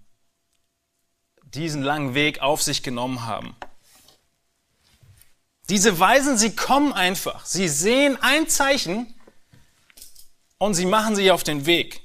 diesen 1.44 1.82
langen 1.82 2.14
Weg 2.14 2.42
auf 2.42 2.62
sich 2.62 2.84
genommen 2.84 3.26
haben. 3.26 3.56
Diese 5.70 6.00
Weisen, 6.00 6.38
sie 6.38 6.56
kommen 6.56 6.92
einfach. 6.94 7.46
Sie 7.46 7.70
sehen 7.70 8.18
ein 8.22 8.48
Zeichen 8.50 9.14
und 10.58 10.74
sie 10.74 10.86
machen 10.86 11.16
sich 11.16 11.32
auf 11.32 11.44
den 11.44 11.66
Weg. 11.66 12.02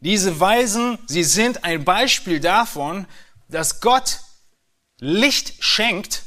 Diese 0.00 0.38
Weisen, 0.40 0.98
sie 1.06 1.24
sind 1.24 1.64
ein 1.64 1.84
Beispiel 1.84 2.40
davon, 2.40 3.06
dass 3.48 3.80
Gott 3.80 4.20
Licht 4.98 5.62
schenkt 5.62 6.22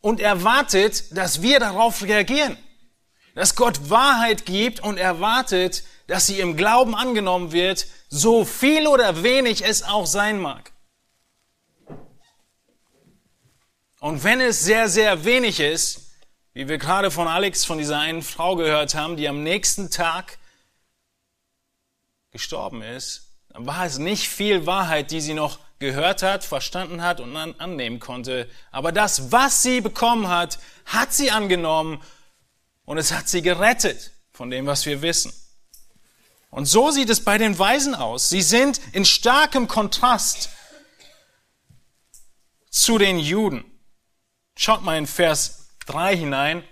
und 0.00 0.20
erwartet, 0.20 1.16
dass 1.16 1.42
wir 1.42 1.60
darauf 1.60 2.02
reagieren. 2.02 2.56
Dass 3.34 3.54
Gott 3.54 3.90
Wahrheit 3.90 4.44
gibt 4.46 4.80
und 4.80 4.98
erwartet, 4.98 5.84
dass 6.06 6.26
sie 6.26 6.40
im 6.40 6.56
Glauben 6.56 6.94
angenommen 6.94 7.52
wird, 7.52 7.86
so 8.08 8.44
viel 8.44 8.86
oder 8.86 9.22
wenig 9.22 9.64
es 9.64 9.82
auch 9.82 10.06
sein 10.06 10.40
mag. 10.40 10.72
Und 14.00 14.24
wenn 14.24 14.40
es 14.40 14.64
sehr, 14.64 14.88
sehr 14.88 15.24
wenig 15.24 15.60
ist, 15.60 16.10
wie 16.54 16.68
wir 16.68 16.78
gerade 16.78 17.10
von 17.10 17.28
Alex, 17.28 17.64
von 17.64 17.78
dieser 17.78 17.98
einen 17.98 18.22
Frau 18.22 18.56
gehört 18.56 18.94
haben, 18.94 19.16
die 19.16 19.28
am 19.28 19.42
nächsten 19.42 19.90
Tag 19.90 20.38
gestorben 22.32 22.82
ist, 22.82 23.28
dann 23.50 23.66
war 23.66 23.84
es 23.84 23.98
nicht 23.98 24.28
viel 24.28 24.66
Wahrheit, 24.66 25.10
die 25.10 25.20
sie 25.20 25.34
noch 25.34 25.58
gehört 25.80 26.22
hat, 26.22 26.44
verstanden 26.44 27.02
hat 27.02 27.20
und 27.20 27.34
an, 27.36 27.54
annehmen 27.58 27.98
konnte. 27.98 28.48
Aber 28.70 28.92
das, 28.92 29.32
was 29.32 29.62
sie 29.62 29.80
bekommen 29.80 30.28
hat, 30.28 30.58
hat 30.84 31.12
sie 31.12 31.30
angenommen 31.30 32.00
und 32.84 32.98
es 32.98 33.12
hat 33.12 33.28
sie 33.28 33.42
gerettet 33.42 34.12
von 34.30 34.50
dem, 34.50 34.66
was 34.66 34.86
wir 34.86 35.02
wissen. 35.02 35.32
Und 36.50 36.66
so 36.66 36.90
sieht 36.90 37.08
es 37.08 37.24
bei 37.24 37.38
den 37.38 37.58
Weisen 37.58 37.94
aus. 37.94 38.28
Sie 38.28 38.42
sind 38.42 38.80
in 38.92 39.04
starkem 39.04 39.68
Kontrast 39.68 40.50
zu 42.70 42.98
den 42.98 43.18
Juden. 43.18 43.64
Schaut 44.56 44.82
mal 44.82 44.98
in 44.98 45.06
Vers 45.06 45.68
3 45.86 46.16
hinein. 46.16 46.64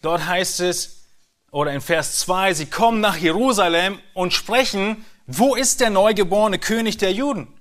Dort 0.00 0.24
heißt 0.24 0.60
es, 0.60 1.04
oder 1.50 1.72
in 1.72 1.80
Vers 1.80 2.18
2, 2.20 2.54
sie 2.54 2.66
kommen 2.66 3.00
nach 3.00 3.16
Jerusalem 3.16 4.00
und 4.14 4.32
sprechen, 4.32 5.04
wo 5.26 5.54
ist 5.54 5.80
der 5.80 5.90
neugeborene 5.90 6.58
König 6.58 6.98
der 6.98 7.12
Juden? 7.12 7.52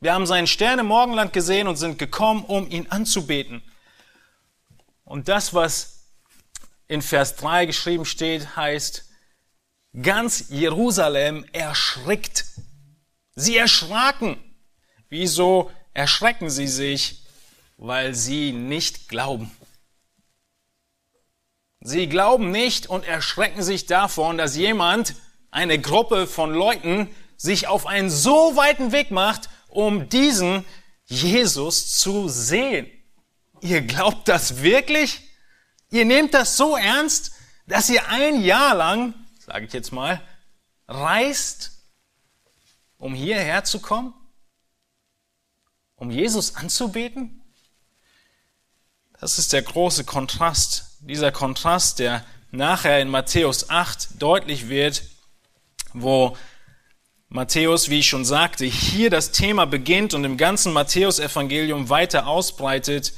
Wir 0.00 0.12
haben 0.12 0.26
seinen 0.26 0.46
Stern 0.46 0.78
im 0.78 0.86
Morgenland 0.86 1.32
gesehen 1.32 1.66
und 1.66 1.76
sind 1.76 1.98
gekommen, 1.98 2.44
um 2.44 2.68
ihn 2.68 2.86
anzubeten. 2.90 3.62
Und 5.04 5.28
das, 5.28 5.54
was 5.54 6.10
in 6.88 7.00
Vers 7.00 7.36
3 7.36 7.66
geschrieben 7.66 8.04
steht, 8.04 8.56
heißt, 8.56 9.08
ganz 10.02 10.46
Jerusalem 10.50 11.44
erschrickt. 11.52 12.44
Sie 13.34 13.56
erschraken. 13.56 14.36
Wieso 15.08 15.70
erschrecken 15.94 16.50
sie 16.50 16.68
sich? 16.68 17.24
Weil 17.76 18.14
sie 18.14 18.52
nicht 18.52 19.08
glauben. 19.08 19.50
Sie 21.80 22.08
glauben 22.08 22.50
nicht 22.50 22.86
und 22.86 23.04
erschrecken 23.04 23.62
sich 23.62 23.86
davon, 23.86 24.38
dass 24.38 24.56
jemand, 24.56 25.14
eine 25.54 25.80
Gruppe 25.80 26.26
von 26.26 26.52
Leuten, 26.52 27.08
sich 27.36 27.68
auf 27.68 27.86
einen 27.86 28.10
so 28.10 28.56
weiten 28.56 28.92
Weg 28.92 29.10
macht, 29.10 29.48
um 29.68 30.08
diesen 30.08 30.64
Jesus 31.06 31.96
zu 31.98 32.28
sehen. 32.28 32.90
Ihr 33.60 33.82
glaubt 33.82 34.28
das 34.28 34.62
wirklich? 34.62 35.20
Ihr 35.90 36.04
nehmt 36.04 36.34
das 36.34 36.56
so 36.56 36.76
ernst, 36.76 37.32
dass 37.66 37.88
ihr 37.88 38.08
ein 38.08 38.42
Jahr 38.42 38.74
lang, 38.74 39.14
sage 39.38 39.66
ich 39.66 39.72
jetzt 39.72 39.92
mal, 39.92 40.20
reist, 40.88 41.70
um 42.98 43.14
hierher 43.14 43.64
zu 43.64 43.80
kommen? 43.80 44.12
Um 45.96 46.10
Jesus 46.10 46.56
anzubeten? 46.56 47.42
Das 49.20 49.38
ist 49.38 49.52
der 49.52 49.62
große 49.62 50.04
Kontrast 50.04 50.98
dieser 51.00 51.30
Kontrast, 51.30 52.00
der 52.00 52.24
nachher 52.50 53.00
in 53.00 53.08
Matthäus 53.08 53.70
8 53.70 54.20
deutlich 54.20 54.68
wird, 54.68 55.02
wo 55.94 56.36
Matthäus, 57.28 57.88
wie 57.88 58.00
ich 58.00 58.08
schon 58.08 58.24
sagte, 58.24 58.64
hier 58.64 59.10
das 59.10 59.32
Thema 59.32 59.64
beginnt 59.64 60.14
und 60.14 60.24
im 60.24 60.36
ganzen 60.36 60.72
Matthäusevangelium 60.72 61.88
weiter 61.88 62.26
ausbreitet, 62.26 63.14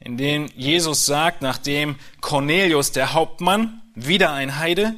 in 0.00 0.16
dem 0.16 0.48
Jesus 0.56 1.06
sagt, 1.06 1.42
nachdem 1.42 1.96
Cornelius, 2.20 2.92
der 2.92 3.12
Hauptmann, 3.12 3.82
wieder 3.94 4.32
ein 4.32 4.58
Heide, 4.58 4.94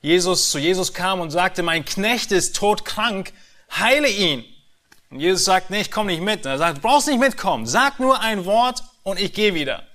Jesus 0.00 0.50
zu 0.50 0.58
Jesus 0.58 0.94
kam 0.94 1.20
und 1.20 1.30
sagte, 1.30 1.62
mein 1.62 1.84
Knecht 1.84 2.32
ist 2.32 2.56
todkrank, 2.56 3.32
heile 3.70 4.08
ihn. 4.08 4.44
Und 5.10 5.20
Jesus 5.20 5.44
sagt, 5.44 5.70
nee, 5.70 5.82
ich 5.82 5.90
komme 5.90 6.10
nicht 6.10 6.22
mit. 6.22 6.44
Er 6.44 6.58
sagt, 6.58 6.78
du 6.78 6.80
brauchst 6.82 7.06
nicht 7.06 7.20
mitkommen, 7.20 7.66
sag 7.66 8.00
nur 8.00 8.20
ein 8.20 8.44
Wort 8.44 8.82
und 9.04 9.20
ich 9.20 9.32
gehe 9.32 9.54
wieder. 9.54 9.86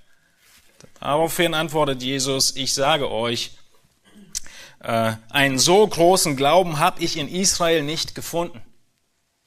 Daraufhin 1.02 1.54
antwortet 1.54 2.02
Jesus, 2.02 2.56
ich 2.56 2.74
sage 2.74 3.12
euch, 3.12 3.52
äh, 4.80 5.14
einen 5.30 5.60
so 5.60 5.86
großen 5.86 6.36
Glauben 6.36 6.80
habe 6.80 7.04
ich 7.04 7.18
in 7.18 7.28
Israel 7.28 7.84
nicht 7.84 8.16
gefunden. 8.16 8.62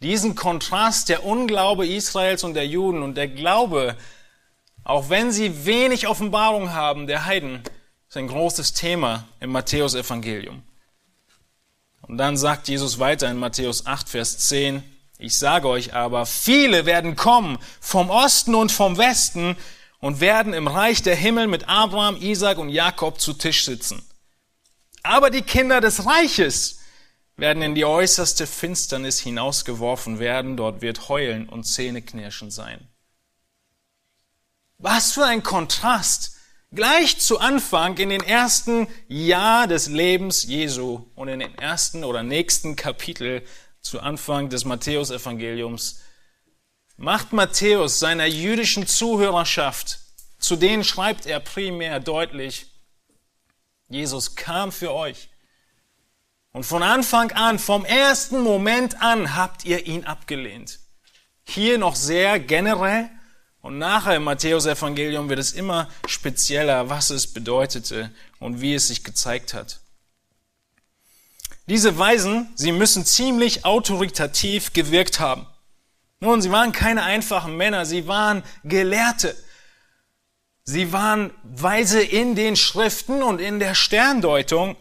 Diesen 0.03 0.35
Kontrast 0.35 1.09
der 1.09 1.25
Unglaube 1.25 1.87
Israels 1.87 2.43
und 2.43 2.55
der 2.55 2.67
Juden 2.67 3.03
und 3.03 3.17
der 3.17 3.29
Glaube, 3.29 3.97
auch 4.83 5.11
wenn 5.11 5.31
sie 5.31 5.67
wenig 5.67 6.09
Offenbarung 6.09 6.73
haben, 6.73 7.07
der 7.07 7.27
Heiden, 7.27 7.63
ist 8.09 8.17
ein 8.17 8.29
großes 8.29 8.73
Thema 8.73 9.29
im 9.41 9.53
Matthäusevangelium. 9.53 10.63
Und 12.03 12.19
dann 12.19 12.37
sagt 12.37 12.69
Jesus 12.69 12.99
weiter 12.99 13.31
in 13.31 13.37
Matthäus 13.37 13.87
8, 13.87 14.09
Vers 14.09 14.39
10, 14.39 14.83
ich 15.19 15.39
sage 15.39 15.69
euch 15.69 15.95
aber, 15.95 16.25
viele 16.25 16.87
werden 16.87 17.15
kommen 17.15 17.59
vom 17.79 18.09
Osten 18.09 18.55
und 18.55 18.73
vom 18.73 18.97
Westen 18.97 19.57
und 20.01 20.21
werden 20.21 20.55
im 20.55 20.67
Reich 20.67 21.03
der 21.03 21.15
Himmel 21.15 21.47
mit 21.47 21.69
Abraham, 21.69 22.17
Isaac 22.17 22.57
und 22.57 22.71
Jakob 22.71 23.21
zu 23.21 23.35
Tisch 23.35 23.67
sitzen. 23.67 24.03
Aber 25.03 25.31
die 25.31 25.43
Kinder 25.43 25.81
des 25.81 26.07
Reiches 26.07 26.81
werden 27.37 27.63
in 27.63 27.75
die 27.75 27.85
äußerste 27.85 28.47
Finsternis 28.47 29.19
hinausgeworfen 29.19 30.19
werden, 30.19 30.57
dort 30.57 30.83
wird 30.83 31.09
Heulen 31.09 31.49
und 31.49 31.65
Zähneknirschen 31.65 32.51
sein. 32.51 32.87
Was 34.79 35.13
für 35.13 35.25
ein 35.25 35.43
Kontrast! 35.43 36.37
Gleich 36.73 37.19
zu 37.19 37.41
Anfang 37.41 37.99
in 37.99 38.11
den 38.11 38.23
ersten 38.23 38.87
Jahr 39.09 39.67
des 39.67 39.89
Lebens 39.89 40.45
Jesu 40.45 41.05
und 41.17 41.27
in 41.27 41.41
den 41.41 41.59
ersten 41.59 42.05
oder 42.05 42.23
nächsten 42.23 42.77
Kapitel 42.77 43.43
zu 43.81 43.99
Anfang 43.99 44.51
des 44.51 44.65
Matthäusevangeliums 44.65 46.01
macht 46.97 47.33
Matthäus 47.33 47.99
seiner 47.99 48.27
jüdischen 48.27 48.87
Zuhörerschaft, 48.87 49.99
zu 50.39 50.55
denen 50.55 50.85
schreibt 50.85 51.27
er 51.27 51.41
primär 51.41 51.99
deutlich, 51.99 52.70
Jesus 53.91 54.37
kam 54.37 54.73
für 54.73 54.95
euch. 54.95 55.29
Und 56.53 56.65
von 56.65 56.83
Anfang 56.83 57.33
an, 57.33 57.59
vom 57.59 57.85
ersten 57.85 58.41
Moment 58.41 59.03
an, 59.03 59.37
habt 59.37 59.65
ihr 59.65 59.87
ihn 59.87 60.05
abgelehnt. 60.05 60.79
Hier 61.45 61.79
noch 61.79 61.97
sehr 61.97 62.41
generell 62.41 63.11
und 63.61 63.79
nachher 63.79 64.17
im 64.17 64.25
Matthäus-Evangelium 64.25 65.29
wird 65.29 65.39
es 65.39 65.53
immer 65.53 65.89
spezieller, 66.07 66.89
was 66.89 67.11
es 67.11 67.27
bedeutete 67.27 68.11
und 68.39 68.61
wie 68.61 68.75
es 68.75 68.89
sich 68.89 69.05
gezeigt 69.05 69.55
hat. 69.55 69.81
Diese 71.67 71.99
Weisen, 71.99 72.49
sie 72.55 72.73
müssen 72.73 73.05
ziemlich 73.05 73.65
autoritativ 73.65 74.73
gewirkt 74.73 75.21
haben. 75.21 75.47
Nun, 76.21 76.43
sie 76.43 76.51
waren 76.51 76.73
keine 76.73 77.03
einfachen 77.03 77.57
Männer, 77.57 77.87
sie 77.87 78.07
waren 78.07 78.43
Gelehrte. 78.65 79.37
Sie 80.71 80.93
waren 80.93 81.33
Weise 81.43 82.01
in 82.01 82.37
den 82.37 82.55
Schriften 82.55 83.25
und 83.25 83.41
in 83.41 83.59
der 83.59 83.75
Sterndeutung. 83.75 84.77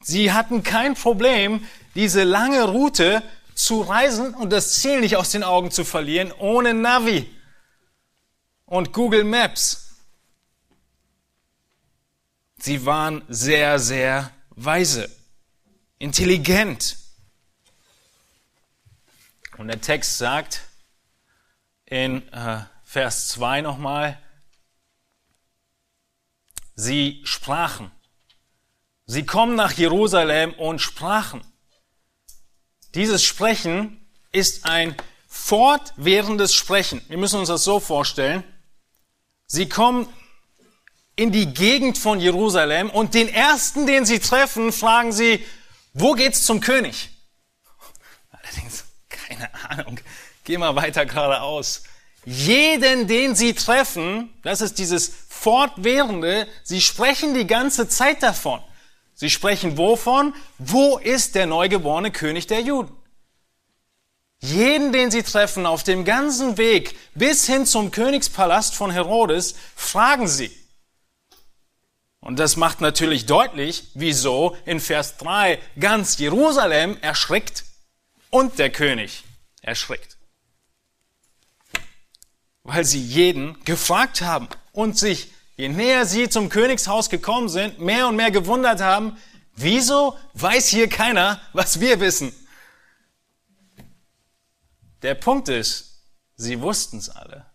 Sie 0.00 0.30
hatten 0.30 0.62
kein 0.62 0.92
Problem, 0.92 1.66
diese 1.94 2.22
lange 2.22 2.64
Route 2.64 3.22
zu 3.54 3.80
reisen 3.80 4.34
und 4.34 4.50
das 4.50 4.74
Ziel 4.74 5.00
nicht 5.00 5.16
aus 5.16 5.30
den 5.30 5.42
Augen 5.42 5.70
zu 5.70 5.86
verlieren, 5.86 6.32
ohne 6.32 6.74
Navi 6.74 7.34
und 8.66 8.92
Google 8.92 9.24
Maps. 9.24 9.94
Sie 12.58 12.84
waren 12.84 13.22
sehr, 13.28 13.78
sehr 13.78 14.32
weise, 14.50 15.08
intelligent. 15.98 16.98
Und 19.56 19.68
der 19.68 19.80
Text 19.80 20.18
sagt 20.18 20.60
in 21.86 22.28
äh, 22.34 22.58
Vers 22.84 23.28
2 23.28 23.62
nochmal, 23.62 24.20
sie 26.74 27.20
sprachen. 27.24 27.90
Sie 29.06 29.26
kommen 29.26 29.54
nach 29.54 29.72
Jerusalem 29.72 30.54
und 30.54 30.80
sprachen. 30.80 31.42
Dieses 32.94 33.24
Sprechen 33.24 34.06
ist 34.32 34.64
ein 34.64 34.96
fortwährendes 35.28 36.54
Sprechen. 36.54 37.02
Wir 37.08 37.18
müssen 37.18 37.40
uns 37.40 37.48
das 37.48 37.64
so 37.64 37.80
vorstellen. 37.80 38.44
Sie 39.46 39.68
kommen 39.68 40.08
in 41.16 41.32
die 41.32 41.52
Gegend 41.52 41.98
von 41.98 42.20
Jerusalem 42.20 42.90
und 42.90 43.14
den 43.14 43.28
ersten, 43.28 43.86
den 43.86 44.04
sie 44.04 44.18
treffen, 44.18 44.72
fragen 44.72 45.12
sie, 45.12 45.44
wo 45.92 46.14
geht's 46.14 46.44
zum 46.44 46.60
König? 46.60 47.10
Allerdings 48.30 48.84
keine 49.08 49.50
Ahnung, 49.70 50.00
geh 50.44 50.58
mal 50.58 50.74
weiter 50.74 51.06
geradeaus. 51.06 51.82
Jeden, 52.24 53.06
den 53.06 53.34
sie 53.34 53.54
treffen, 53.54 54.32
das 54.42 54.60
ist 54.60 54.78
dieses 54.78 55.23
fortwährende, 55.34 56.48
sie 56.62 56.80
sprechen 56.80 57.34
die 57.34 57.46
ganze 57.46 57.88
Zeit 57.88 58.22
davon. 58.22 58.60
Sie 59.14 59.30
sprechen 59.30 59.76
wovon? 59.76 60.34
Wo 60.58 60.98
ist 60.98 61.34
der 61.34 61.46
neugeborene 61.46 62.10
König 62.10 62.46
der 62.46 62.60
Juden? 62.60 62.96
Jeden, 64.40 64.92
den 64.92 65.10
sie 65.10 65.22
treffen, 65.22 65.66
auf 65.66 65.82
dem 65.82 66.04
ganzen 66.04 66.56
Weg 66.56 66.96
bis 67.14 67.46
hin 67.46 67.66
zum 67.66 67.90
Königspalast 67.90 68.74
von 68.74 68.90
Herodes, 68.90 69.54
fragen 69.76 70.28
sie. 70.28 70.50
Und 72.20 72.38
das 72.38 72.56
macht 72.56 72.80
natürlich 72.80 73.26
deutlich, 73.26 73.88
wieso 73.94 74.56
in 74.64 74.80
Vers 74.80 75.18
3 75.18 75.60
ganz 75.78 76.18
Jerusalem 76.18 76.96
erschrickt 77.02 77.64
und 78.30 78.58
der 78.58 78.70
König 78.70 79.24
erschreckt. 79.60 80.16
Weil 82.62 82.84
sie 82.84 83.00
jeden 83.00 83.62
gefragt 83.64 84.22
haben 84.22 84.48
und 84.74 84.98
sich, 84.98 85.32
je 85.56 85.70
näher 85.70 86.04
sie 86.04 86.28
zum 86.28 86.50
Königshaus 86.50 87.08
gekommen 87.08 87.48
sind, 87.48 87.78
mehr 87.78 88.08
und 88.08 88.16
mehr 88.16 88.30
gewundert 88.30 88.82
haben, 88.82 89.16
Wieso 89.56 90.18
weiß 90.34 90.68
hier 90.68 90.88
keiner, 90.88 91.40
was 91.52 91.78
wir 91.78 92.00
wissen? 92.00 92.32
Der 95.02 95.14
Punkt 95.14 95.48
ist, 95.48 96.02
sie 96.36 96.60
wussten 96.60 96.98
es 96.98 97.08
alle. 97.08 97.46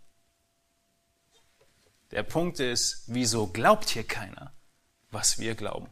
Der 2.12 2.23
Punkt 2.23 2.60
ist, 2.60 3.03
wieso 3.08 3.47
glaubt 3.47 3.89
hier 3.89 4.08
keiner, 4.08 4.53
was 5.12 5.39
wir 5.39 5.55
glauben? 5.55 5.89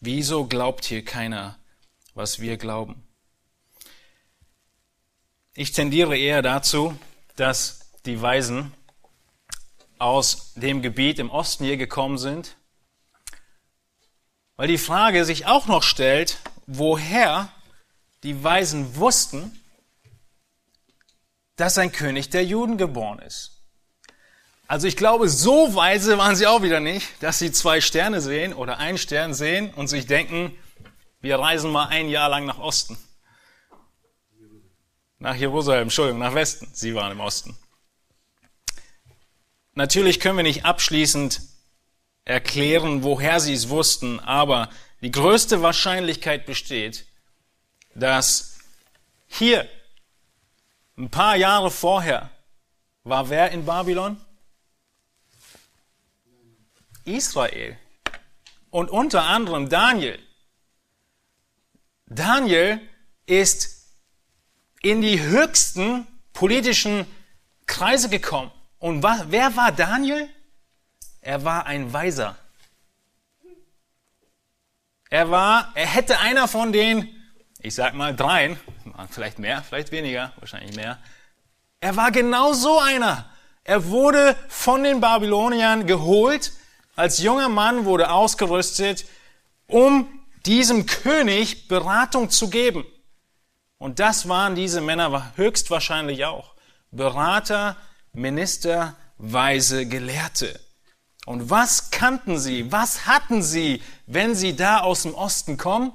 Wieso 0.00 0.46
glaubt 0.46 0.84
hier 0.84 1.04
keiner, 1.04 1.58
was 2.14 2.40
wir 2.40 2.56
glauben? 2.56 3.07
Ich 5.60 5.72
tendiere 5.72 6.16
eher 6.16 6.40
dazu, 6.40 6.96
dass 7.34 7.80
die 8.06 8.22
Weisen 8.22 8.72
aus 9.98 10.52
dem 10.54 10.82
Gebiet 10.82 11.18
im 11.18 11.30
Osten 11.30 11.64
hier 11.64 11.76
gekommen 11.76 12.16
sind, 12.16 12.54
weil 14.54 14.68
die 14.68 14.78
Frage 14.78 15.24
sich 15.24 15.46
auch 15.46 15.66
noch 15.66 15.82
stellt, 15.82 16.38
woher 16.68 17.52
die 18.22 18.44
Weisen 18.44 18.94
wussten, 18.94 19.60
dass 21.56 21.76
ein 21.76 21.90
König 21.90 22.30
der 22.30 22.44
Juden 22.44 22.78
geboren 22.78 23.18
ist. 23.18 23.60
Also 24.68 24.86
ich 24.86 24.96
glaube, 24.96 25.28
so 25.28 25.74
weise 25.74 26.18
waren 26.18 26.36
sie 26.36 26.46
auch 26.46 26.62
wieder 26.62 26.78
nicht, 26.78 27.20
dass 27.20 27.40
sie 27.40 27.50
zwei 27.50 27.80
Sterne 27.80 28.20
sehen 28.20 28.54
oder 28.54 28.78
einen 28.78 28.96
Stern 28.96 29.34
sehen 29.34 29.74
und 29.74 29.88
sich 29.88 30.06
denken, 30.06 30.56
wir 31.20 31.40
reisen 31.40 31.72
mal 31.72 31.88
ein 31.88 32.08
Jahr 32.08 32.28
lang 32.28 32.46
nach 32.46 32.58
Osten. 32.58 32.96
Nach 35.18 35.34
Jerusalem, 35.34 35.84
Entschuldigung, 35.84 36.20
nach 36.20 36.34
Westen. 36.34 36.68
Sie 36.72 36.94
waren 36.94 37.12
im 37.12 37.20
Osten. 37.20 37.56
Natürlich 39.74 40.20
können 40.20 40.36
wir 40.36 40.44
nicht 40.44 40.64
abschließend 40.64 41.40
erklären, 42.24 43.02
woher 43.02 43.40
sie 43.40 43.54
es 43.54 43.68
wussten, 43.68 44.20
aber 44.20 44.70
die 45.00 45.10
größte 45.10 45.62
Wahrscheinlichkeit 45.62 46.46
besteht, 46.46 47.06
dass 47.94 48.58
hier 49.26 49.68
ein 50.96 51.10
paar 51.10 51.36
Jahre 51.36 51.70
vorher 51.70 52.30
war 53.04 53.30
wer 53.30 53.50
in 53.52 53.64
Babylon? 53.64 54.20
Israel 57.04 57.78
und 58.70 58.90
unter 58.90 59.24
anderem 59.24 59.68
Daniel. 59.68 60.18
Daniel 62.06 62.80
ist 63.26 63.77
in 64.82 65.00
die 65.02 65.20
höchsten 65.20 66.06
politischen 66.32 67.06
Kreise 67.66 68.08
gekommen. 68.08 68.50
Und 68.78 69.02
wer 69.02 69.56
war 69.56 69.72
Daniel? 69.72 70.28
Er 71.20 71.44
war 71.44 71.66
ein 71.66 71.92
Weiser. 71.92 72.36
Er 75.10 75.30
war, 75.30 75.72
er 75.74 75.86
hätte 75.86 76.18
einer 76.20 76.48
von 76.48 76.72
den, 76.72 77.08
ich 77.60 77.74
sag 77.74 77.94
mal 77.94 78.14
dreien, 78.14 78.58
vielleicht 79.10 79.38
mehr, 79.38 79.62
vielleicht 79.62 79.90
weniger, 79.90 80.32
wahrscheinlich 80.38 80.76
mehr. 80.76 80.98
Er 81.80 81.96
war 81.96 82.10
genau 82.10 82.52
so 82.52 82.78
einer. 82.78 83.28
Er 83.64 83.86
wurde 83.86 84.36
von 84.48 84.82
den 84.82 85.00
Babyloniern 85.00 85.86
geholt 85.86 86.52
als 86.98 87.18
junger 87.18 87.48
Mann 87.48 87.84
wurde 87.84 88.10
ausgerüstet, 88.10 89.04
um 89.68 90.08
diesem 90.46 90.84
König 90.84 91.68
Beratung 91.68 92.28
zu 92.28 92.50
geben. 92.50 92.84
Und 93.78 94.00
das 94.00 94.28
waren 94.28 94.54
diese 94.54 94.80
Männer 94.80 95.32
höchstwahrscheinlich 95.36 96.24
auch. 96.24 96.54
Berater, 96.90 97.76
Minister, 98.12 98.96
Weise, 99.18 99.86
Gelehrte. 99.86 100.58
Und 101.26 101.50
was 101.50 101.90
kannten 101.90 102.38
sie? 102.38 102.72
Was 102.72 103.06
hatten 103.06 103.42
sie, 103.42 103.82
wenn 104.06 104.34
sie 104.34 104.56
da 104.56 104.80
aus 104.80 105.02
dem 105.02 105.14
Osten 105.14 105.58
kommen? 105.58 105.92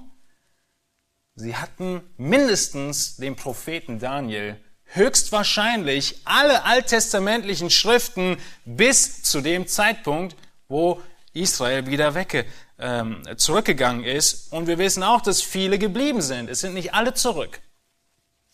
Sie 1.35 1.55
hatten 1.55 2.01
mindestens 2.17 3.17
den 3.17 3.35
Propheten 3.35 3.99
Daniel, 3.99 4.63
höchstwahrscheinlich 4.85 6.21
alle 6.25 6.63
alttestamentlichen 6.63 7.71
Schriften 7.71 8.37
bis 8.65 9.23
zu 9.23 9.41
dem 9.41 9.67
Zeitpunkt, 9.67 10.35
wo 10.67 11.01
Israel 11.33 11.87
wieder 11.87 12.13
wegge, 12.13 12.45
ähm, 12.77 13.23
zurückgegangen 13.37 14.03
ist. 14.03 14.53
Und 14.53 14.67
wir 14.67 14.77
wissen 14.77 15.01
auch, 15.01 15.21
dass 15.21 15.41
viele 15.41 15.79
geblieben 15.79 16.21
sind. 16.21 16.47
Es 16.49 16.59
sind 16.59 16.75
nicht 16.75 16.93
alle 16.93 17.15
zurück. 17.15 17.59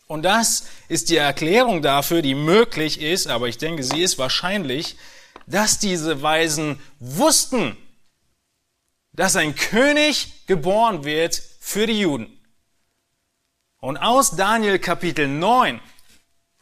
Und 0.10 0.24
das 0.24 0.68
ist 0.88 1.12
die 1.12 1.18
Erklärung 1.18 1.84
dafür, 1.84 2.24
die 2.24 2.34
möglich 2.34 3.00
ist, 3.00 3.28
aber 3.28 3.48
ich 3.48 3.60
denke, 3.60 3.84
sie 3.84 4.02
ist 4.02 4.18
wahrscheinlich, 4.18 4.98
dass 5.46 5.78
diese 5.78 6.24
Weisen 6.24 6.82
wussten, 6.98 7.78
dass 9.14 9.36
ein 9.36 9.54
König 9.54 10.48
geboren 10.48 11.04
wird 11.04 11.36
für 11.60 11.86
die 11.86 12.00
Juden. 12.00 12.42
Und 13.78 13.98
aus 13.98 14.32
Daniel 14.32 14.80
Kapitel 14.80 15.28
9, 15.28 15.80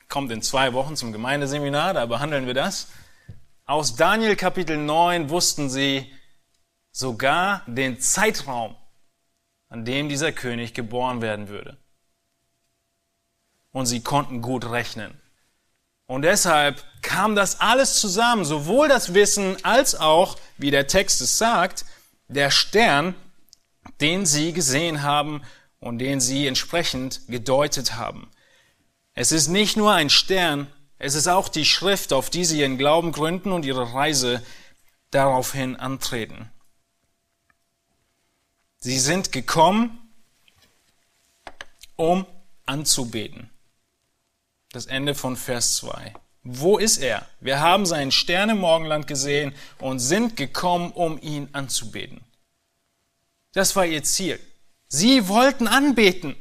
kommt 0.10 0.30
in 0.34 0.42
zwei 0.42 0.74
Wochen 0.74 0.98
zum 0.98 1.14
Gemeindeseminar, 1.14 1.94
da 1.94 2.06
behandeln 2.06 2.48
wir 2.48 2.54
das, 2.54 2.90
aus 3.64 3.96
Daniel 3.96 4.36
Kapitel 4.36 4.76
9 4.76 5.30
wussten 5.30 5.70
sie 5.70 6.12
sogar 6.92 7.64
den 7.66 8.02
Zeitraum, 8.02 8.76
an 9.70 9.86
dem 9.86 10.10
dieser 10.10 10.34
König 10.34 10.74
geboren 10.74 11.22
werden 11.22 11.48
würde. 11.48 11.78
Und 13.78 13.86
sie 13.86 14.02
konnten 14.02 14.42
gut 14.42 14.72
rechnen. 14.72 15.14
Und 16.08 16.24
deshalb 16.24 16.84
kam 17.04 17.36
das 17.36 17.60
alles 17.60 18.00
zusammen, 18.00 18.44
sowohl 18.44 18.88
das 18.88 19.14
Wissen 19.14 19.56
als 19.64 19.94
auch, 19.94 20.36
wie 20.58 20.72
der 20.72 20.88
Text 20.88 21.22
es 21.22 21.38
sagt, 21.38 21.86
der 22.28 22.50
Stern, 22.50 23.14
den 24.02 24.26
sie 24.26 24.52
gesehen 24.52 25.04
haben 25.04 25.44
und 25.80 26.00
den 26.00 26.20
sie 26.22 26.48
entsprechend 26.48 27.22
gedeutet 27.28 27.96
haben. 27.96 28.32
Es 29.14 29.32
ist 29.32 29.48
nicht 29.48 29.78
nur 29.78 29.94
ein 29.94 30.10
Stern, 30.10 30.74
es 30.98 31.14
ist 31.14 31.28
auch 31.28 31.48
die 31.48 31.64
Schrift, 31.64 32.14
auf 32.14 32.32
die 32.32 32.46
sie 32.46 32.62
ihren 32.62 32.80
Glauben 32.80 33.12
gründen 33.12 33.52
und 33.52 33.64
ihre 33.64 33.94
Reise 33.94 34.44
daraufhin 35.12 35.76
antreten. 35.76 36.50
Sie 38.80 38.98
sind 38.98 39.32
gekommen, 39.32 40.00
um 41.96 42.26
anzubeten. 42.66 43.52
Das 44.78 44.86
Ende 44.86 45.16
von 45.16 45.36
Vers 45.36 45.78
2. 45.78 46.14
Wo 46.44 46.78
ist 46.78 46.98
er? 46.98 47.28
Wir 47.40 47.62
haben 47.62 47.88
seinen 47.88 48.12
Stern 48.12 48.52
im 48.52 48.60
Morgenland 48.60 49.08
gesehen 49.08 49.56
und 49.80 49.98
sind 49.98 50.38
gekommen, 50.38 50.92
um 50.92 51.20
ihn 51.20 51.50
anzubeten. 51.54 52.22
Das 53.54 53.76
war 53.76 53.88
ihr 53.88 54.04
Ziel. 54.04 54.40
Sie 54.88 55.30
wollten 55.30 55.68
anbeten. 55.68 56.36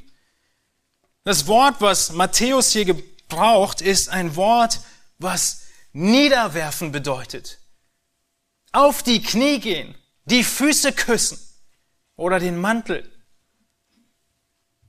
Das 1.25 1.47
Wort, 1.47 1.77
was 1.79 2.13
Matthäus 2.13 2.73
hier 2.73 3.03
braucht, 3.31 3.81
ist 3.81 4.11
ein 4.11 4.37
Wort, 4.37 4.81
was 5.17 5.63
niederwerfen 5.95 6.93
bedeutet. 6.93 7.59
Auf 8.71 9.03
die 9.03 9.23
Knie 9.23 9.61
gehen, 9.61 9.95
die 10.27 10.45
Füße 10.45 10.93
küssen 10.93 11.39
oder 12.17 12.39
den 12.39 12.59
Mantel. 12.59 13.11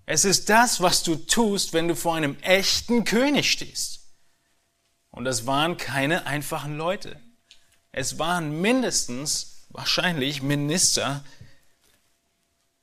Es 0.10 0.24
ist 0.24 0.48
das, 0.48 0.80
was 0.80 1.04
du 1.04 1.17
tust, 1.17 1.74
wenn 1.74 1.89
du 1.89 1.96
vor 1.96 2.15
einem 2.15 2.38
echten 2.39 3.04
König 3.04 3.52
stehst. 3.52 4.00
Und 5.12 5.26
das 5.26 5.46
waren 5.46 5.76
keine 5.76 6.26
einfachen 6.26 6.78
Leute. 6.78 7.20
Es 7.91 8.17
waren 8.17 8.62
mindestens, 8.62 9.65
wahrscheinlich 9.70 10.41
Minister 10.41 11.26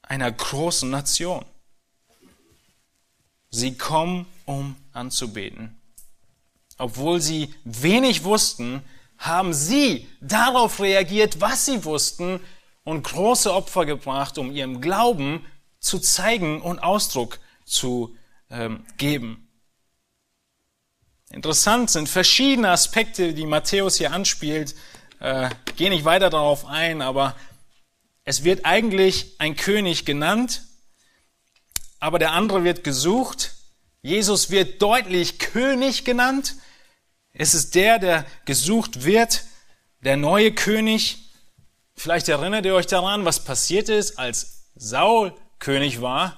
einer 0.03 0.31
großen 0.31 0.91
Nation. 0.91 1.47
Sie 3.51 3.79
kommen, 3.79 4.27
um 4.45 4.77
anzubeten. 4.93 5.81
Obwohl 6.77 7.23
sie 7.23 7.55
wenig 7.65 8.25
wussten, 8.25 8.83
haben 9.17 9.55
sie 9.55 10.07
darauf 10.21 10.79
reagiert, 10.79 11.41
was 11.41 11.65
sie 11.65 11.87
wussten 11.87 12.41
und 12.83 13.03
große 13.03 13.51
Opfer 13.51 13.87
gebracht, 13.87 14.37
um 14.37 14.53
ihrem 14.53 14.83
Glauben 14.83 15.47
zu 15.85 15.99
zeigen 15.99 16.63
und 16.63 16.79
Ausdruck 16.79 17.39
zu 17.65 18.17
ähm, 18.51 18.85
geben. 18.97 19.49
Interessant 21.31 21.91
sind 21.91 22.09
verschiedene 22.09 22.71
Aspekte, 22.71 23.35
die 23.35 23.47
Matthäus 23.47 23.97
hier 23.97 24.13
anspielt. 24.13 24.75
Äh, 25.21 25.51
gehe 25.77 25.91
nicht 25.91 26.05
weiter 26.05 26.31
darauf 26.31 26.65
ein, 26.65 27.03
aber 27.03 27.37
es 28.25 28.45
wird 28.45 28.65
eigentlich 28.65 29.39
ein 29.39 29.57
König 29.57 30.07
genannt, 30.07 30.63
aber 32.01 32.19
der 32.19 32.33
andere 32.33 32.65
wird 32.65 32.83
gesucht. 32.85 33.53
Jesus 34.01 34.51
wird 34.51 34.81
deutlich 34.81 35.39
König 35.39 36.05
genannt. 36.05 36.57
Es 37.33 37.55
ist 37.55 37.75
der, 37.75 37.99
der 37.99 38.25
gesucht 38.47 39.05
wird, 39.05 39.45
der 40.01 40.17
neue 40.17 40.53
König. 40.53 41.31
Vielleicht 41.95 42.29
erinnert 42.29 42.65
ihr 42.65 42.75
euch 42.75 42.87
daran, 42.87 43.25
was 43.25 43.45
passiert 43.45 43.89
ist, 43.89 44.19
als 44.19 44.71
Saul 44.77 45.35
König 45.65 46.03
war 46.03 46.37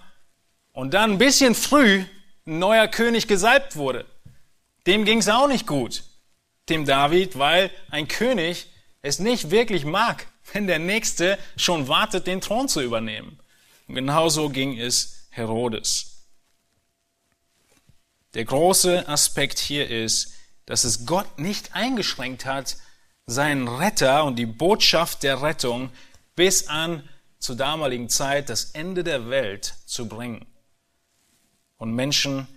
und 0.73 0.95
dann 0.95 1.13
ein 1.13 1.19
bisschen 1.19 1.57
früh 1.57 2.05
ein 2.47 2.59
neuer 2.61 2.87
König 2.87 3.27
gesalbt 3.27 3.75
wurde. 3.75 4.07
Dem 4.87 5.05
ging 5.05 5.19
es 5.19 5.29
auch 5.29 5.49
nicht 5.49 5.67
gut. 5.67 6.05
dem 6.69 6.85
David, 6.85 7.39
weil 7.39 7.71
ein 7.91 8.09
König 8.09 8.67
es 9.03 9.21
nicht 9.21 9.51
wirklich 9.51 9.85
mag, 9.85 10.27
wenn 10.53 10.67
der 10.67 10.79
Nächste 10.79 11.39
schon 11.57 11.89
wartet, 11.89 12.27
den 12.27 12.41
Thron 12.41 12.69
zu 12.69 12.83
übernehmen. 12.83 13.39
Und 13.89 13.95
genauso 13.97 14.49
ging 14.49 14.79
es 14.79 15.29
Herodes. 15.31 16.27
Der 18.35 18.45
große 18.45 19.09
Aspekt 19.09 19.59
hier 19.59 19.89
ist, 19.89 20.35
dass 20.67 20.85
es 20.85 21.07
Gott 21.07 21.39
nicht 21.39 21.75
eingeschränkt 21.75 22.45
hat, 22.45 22.77
seinen 23.27 23.67
Retter 23.67 24.25
und 24.25 24.37
die 24.37 24.47
Botschaft 24.47 25.23
der 25.23 25.43
Rettung 25.43 25.91
bis 26.35 26.69
an 26.69 27.09
zur 27.39 27.57
damaligen 27.57 28.09
Zeit 28.09 28.49
das 28.49 28.73
Ende 28.73 29.05
der 29.05 29.29
Welt 29.29 29.75
zu 29.87 30.09
bringen 30.09 30.47
und 31.77 31.93
Menschen 31.93 32.49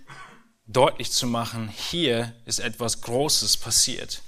deutlich 0.66 1.10
zu 1.12 1.26
machen, 1.26 1.68
hier 1.68 2.34
ist 2.44 2.60
etwas 2.60 3.00
Großes 3.00 3.56
passiert. 3.56 4.22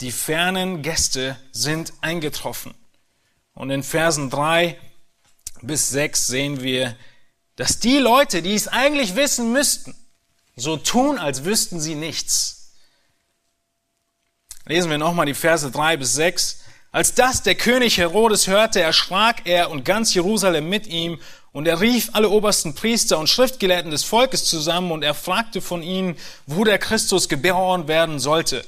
Die 0.00 0.12
fernen 0.12 0.82
Gäste 0.82 1.38
sind 1.52 1.92
eingetroffen. 2.00 2.74
Und 3.54 3.70
in 3.70 3.82
Versen 3.82 4.28
drei 4.28 4.78
bis 5.62 5.88
sechs 5.88 6.26
sehen 6.26 6.60
wir, 6.60 6.96
dass 7.56 7.78
die 7.78 7.98
Leute, 7.98 8.42
die 8.42 8.54
es 8.54 8.68
eigentlich 8.68 9.16
wissen 9.16 9.52
müssten, 9.52 9.94
so 10.56 10.76
tun, 10.76 11.18
als 11.18 11.44
wüssten 11.44 11.80
sie 11.80 11.94
nichts. 11.94 12.72
Lesen 14.66 14.90
wir 14.90 14.98
nochmal 14.98 15.26
die 15.26 15.34
Verse 15.34 15.70
drei 15.70 15.96
bis 15.96 16.12
sechs. 16.14 16.62
Als 16.96 17.12
das 17.12 17.42
der 17.42 17.56
König 17.56 17.98
Herodes 17.98 18.46
hörte, 18.46 18.80
erschrak 18.80 19.42
er 19.44 19.70
und 19.70 19.84
ganz 19.84 20.14
Jerusalem 20.14 20.70
mit 20.70 20.86
ihm, 20.86 21.18
und 21.52 21.68
er 21.68 21.82
rief 21.82 22.08
alle 22.14 22.30
obersten 22.30 22.74
Priester 22.74 23.18
und 23.18 23.28
Schriftgelehrten 23.28 23.90
des 23.90 24.02
Volkes 24.02 24.46
zusammen, 24.46 24.90
und 24.90 25.02
er 25.02 25.12
fragte 25.12 25.60
von 25.60 25.82
ihnen, 25.82 26.16
wo 26.46 26.64
der 26.64 26.78
Christus 26.78 27.28
geboren 27.28 27.86
werden 27.86 28.18
sollte. 28.18 28.64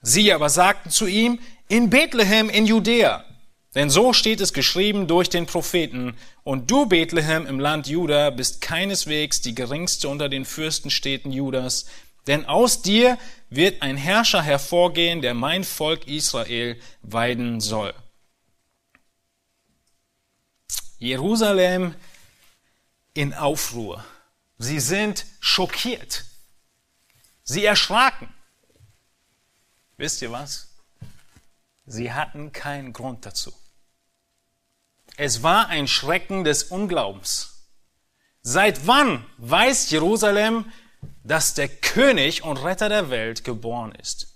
Sie 0.00 0.32
aber 0.32 0.48
sagten 0.48 0.88
zu 0.88 1.06
ihm, 1.06 1.38
in 1.68 1.90
Bethlehem 1.90 2.48
in 2.48 2.64
Judäa. 2.64 3.26
Denn 3.74 3.90
so 3.90 4.14
steht 4.14 4.40
es 4.40 4.54
geschrieben 4.54 5.06
durch 5.06 5.28
den 5.28 5.44
Propheten, 5.44 6.16
und 6.44 6.70
du, 6.70 6.86
Bethlehem 6.86 7.44
im 7.44 7.60
Land 7.60 7.88
Juda, 7.88 8.30
bist 8.30 8.62
keineswegs 8.62 9.42
die 9.42 9.54
geringste 9.54 10.08
unter 10.08 10.30
den 10.30 10.46
Fürstenstädten 10.46 11.30
Judas, 11.30 11.84
denn 12.26 12.46
aus 12.46 12.80
dir 12.80 13.18
wird 13.50 13.82
ein 13.82 13.96
Herrscher 13.96 14.42
hervorgehen, 14.42 15.22
der 15.22 15.34
mein 15.34 15.64
Volk 15.64 16.06
Israel 16.06 16.80
weiden 17.02 17.60
soll. 17.60 17.94
Jerusalem 20.98 21.94
in 23.14 23.32
Aufruhr. 23.34 24.04
Sie 24.58 24.80
sind 24.80 25.26
schockiert. 25.40 26.24
Sie 27.44 27.64
erschraken. 27.64 28.28
Wisst 29.96 30.22
ihr 30.22 30.32
was? 30.32 30.68
Sie 31.86 32.12
hatten 32.12 32.52
keinen 32.52 32.92
Grund 32.92 33.24
dazu. 33.24 33.52
Es 35.16 35.42
war 35.42 35.68
ein 35.68 35.88
Schrecken 35.88 36.44
des 36.44 36.64
Unglaubens. 36.64 37.64
Seit 38.42 38.86
wann 38.86 39.26
weiß 39.38 39.90
Jerusalem, 39.90 40.70
dass 41.24 41.54
der 41.54 41.68
König 41.68 42.42
und 42.42 42.56
Retter 42.58 42.88
der 42.88 43.10
Welt 43.10 43.44
geboren 43.44 43.92
ist? 43.92 44.34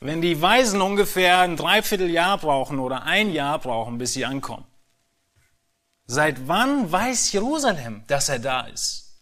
Wenn 0.00 0.20
die 0.20 0.40
Weisen 0.42 0.82
ungefähr 0.82 1.38
ein 1.40 1.56
Dreivierteljahr 1.56 2.38
brauchen 2.38 2.78
oder 2.78 3.04
ein 3.04 3.32
Jahr 3.32 3.58
brauchen, 3.58 3.96
bis 3.96 4.12
sie 4.12 4.24
ankommen. 4.26 4.66
Seit 6.06 6.46
wann 6.46 6.92
weiß 6.92 7.32
Jerusalem, 7.32 8.04
dass 8.06 8.28
er 8.28 8.38
da 8.38 8.66
ist? 8.66 9.16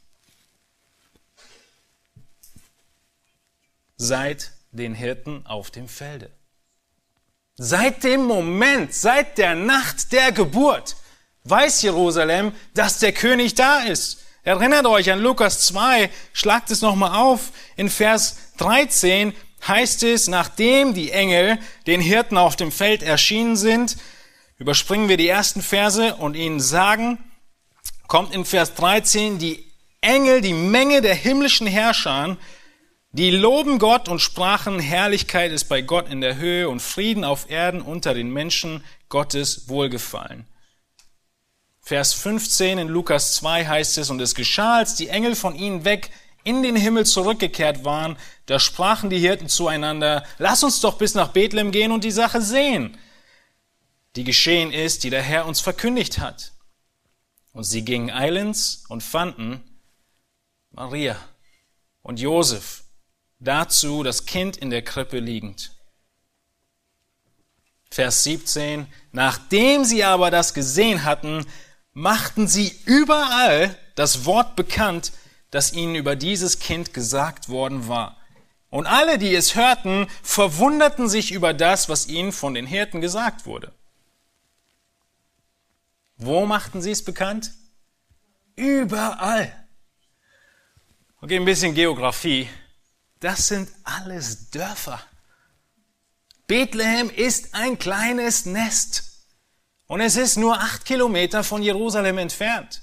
Seit 3.97 4.51
den 4.73 4.95
Hirten 4.95 5.47
auf 5.47 5.71
dem 5.71 5.87
Felde. 5.87 6.31
Seit 7.55 8.03
dem 8.03 8.25
Moment, 8.25 8.93
seit 8.93 9.39
der 9.39 9.55
Nacht 9.55 10.11
der 10.11 10.33
Geburt, 10.33 10.97
weiß 11.45 11.83
Jerusalem, 11.83 12.53
dass 12.75 12.99
der 12.99 13.13
König 13.13 13.55
da 13.55 13.81
ist. 13.81 14.25
Erinnert 14.45 14.87
euch 14.87 15.11
an 15.11 15.21
Lukas 15.21 15.61
2, 15.67 16.11
schlagt 16.33 16.71
es 16.71 16.83
nochmal 16.83 17.17
auf 17.17 17.53
in 17.77 17.89
Vers 17.89 18.37
13, 18.59 19.33
heißt 19.67 20.03
es, 20.03 20.27
nachdem 20.27 20.95
die 20.95 21.13
Engel 21.13 21.59
den 21.87 22.01
Hirten 22.01 22.37
auf 22.37 22.57
dem 22.57 22.73
Feld 22.73 23.03
erschienen 23.03 23.57
sind, 23.57 23.97
überspringen 24.59 25.09
wir 25.09 25.17
die 25.17 25.29
ersten 25.29 25.63
Verse 25.63 26.17
und 26.17 26.35
ihnen 26.35 26.61
sagen, 26.61 27.19
kommt 28.09 28.35
in 28.35 28.45
Vers 28.45 28.75
13, 28.75 29.39
die 29.39 29.65
Engel, 30.01 30.41
die 30.41 30.55
Menge 30.55 31.01
der 31.01 31.15
himmlischen 31.15 31.69
Herrscher, 31.69 32.37
die 33.13 33.31
loben 33.31 33.79
Gott 33.79 34.09
und 34.09 34.21
sprachen, 34.21 34.81
Herrlichkeit 34.81 35.53
ist 35.53 35.65
bei 35.65 35.83
Gott 35.83 36.09
in 36.09 36.21
der 36.21 36.37
Höhe 36.37 36.69
und 36.69 36.81
Frieden 36.81 37.25
auf 37.25 37.49
Erden 37.51 37.81
unter 37.81 38.15
den 38.15 38.31
Menschen 38.31 38.83
Gottes 39.09 39.69
Wohlgefallen. 39.69 40.47
Vers 41.85 42.15
15 42.15 42.79
in 42.79 42.89
Lukas 42.89 43.35
2 43.35 43.67
heißt 43.67 43.99
es, 43.99 44.09
und 44.09 44.21
es 44.21 44.37
geschah, 44.37 44.79
als 44.79 44.95
die 44.95 45.09
Engel 45.09 45.35
von 45.35 45.57
ihnen 45.57 45.85
weg 45.85 46.11
in 46.45 46.63
den 46.63 46.77
Himmel 46.77 47.05
zurückgekehrt 47.05 47.85
waren, 47.85 48.17
da 48.47 48.61
sprachen 48.61 49.11
die 49.11 49.19
Hirten 49.19 49.49
zueinander, 49.49 50.25
lass 50.39 50.63
uns 50.63 50.81
doch 50.81 50.97
bis 50.97 51.15
nach 51.15 51.29
Bethlehem 51.29 51.73
gehen 51.73 51.91
und 51.91 52.05
die 52.05 52.13
Sache 52.13 52.41
sehen, 52.41 52.97
die 54.15 54.25
geschehen 54.25 54.73
ist, 54.73 55.03
die 55.03 55.11
der 55.11 55.23
Herr 55.23 55.47
uns 55.47 55.61
verkündigt 55.61 56.19
hat. 56.19 56.53
Und 57.53 57.65
sie 57.65 57.85
gingen 57.85 58.11
eilends 58.11 58.85
und 58.89 59.03
fanden 59.03 59.61
Maria 60.71 61.17
und 62.03 62.21
Josef, 62.21 62.85
dazu 63.41 64.05
das 64.05 64.25
Kind 64.25 64.57
in 64.57 64.71
der 64.71 64.83
Krippe 64.83 65.19
liegend. 65.19 65.73
Vers 67.91 68.25
17, 68.25 68.87
nachdem 69.11 69.85
sie 69.85 70.03
aber 70.03 70.31
das 70.31 70.55
gesehen 70.55 71.05
hatten, 71.05 71.45
machten 71.93 72.49
sie 72.49 72.75
überall 72.85 73.77
das 73.95 74.25
Wort 74.25 74.57
bekannt, 74.57 75.13
das 75.51 75.73
ihnen 75.73 75.95
über 75.95 76.17
dieses 76.17 76.59
Kind 76.59 76.95
gesagt 76.95 77.49
worden 77.49 77.89
war. 77.89 78.17
Und 78.71 78.87
alle, 78.87 79.19
die 79.19 79.35
es 79.35 79.55
hörten, 79.55 80.07
verwunderten 80.23 81.09
sich 81.09 81.31
über 81.31 81.53
das, 81.53 81.91
was 81.91 82.07
ihnen 82.07 82.33
von 82.33 82.55
den 82.55 82.67
Hirten 82.67 83.03
gesagt 83.03 83.45
wurde. 83.45 83.73
Wo 86.17 86.47
machten 86.47 86.81
sie 86.81 86.91
es 86.91 87.05
bekannt? 87.05 87.53
Überall. 88.57 89.53
Okay, 91.21 91.37
ein 91.37 91.45
bisschen 91.45 91.75
Geografie. 91.75 92.49
Das 93.21 93.49
sind 93.49 93.69
alles 93.85 94.51
Dörfer. 94.51 95.01
Bethlehem 96.47 97.11
ist 97.11 97.55
ein 97.55 97.79
kleines 97.79 98.47
Nest. 98.47 99.12
Und 99.93 100.01
es 100.01 100.17
ist 100.17 100.39
nur 100.39 100.59
acht 100.59 100.87
Kilometer 100.87 101.45
von 101.45 101.63
Jerusalem 101.63 102.17
entfernt. 102.17 102.81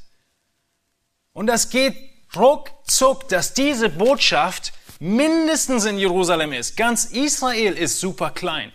Und 1.34 1.48
das 1.48 1.72
geht 1.72 1.96
ruckzuck, 2.36 3.28
dass 3.30 3.56
diese 3.56 3.90
Botschaft 3.90 4.74
mindestens 5.00 5.86
in 5.86 5.98
Jerusalem 5.98 6.54
ist. 6.54 6.78
Ganz 6.78 7.06
Israel 7.06 7.74
ist 7.74 8.00
super 8.00 8.30
klein. 8.30 8.72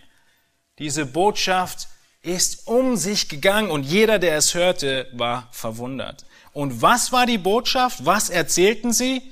Diese 0.81 1.07
Botschaft 1.07 1.87
ist 2.23 2.67
um 2.67 2.97
sich 2.97 3.29
gegangen 3.29 3.71
und 3.71 3.85
jeder, 3.85 4.19
der 4.19 4.37
es 4.37 4.53
hörte, 4.55 5.09
war 5.13 5.49
verwundert. 5.53 6.27
Und 6.53 6.83
was 6.83 7.13
war 7.13 7.27
die 7.27 7.39
Botschaft? 7.39 8.05
Was 8.05 8.31
erzählten 8.31 8.93
sie? 8.93 9.31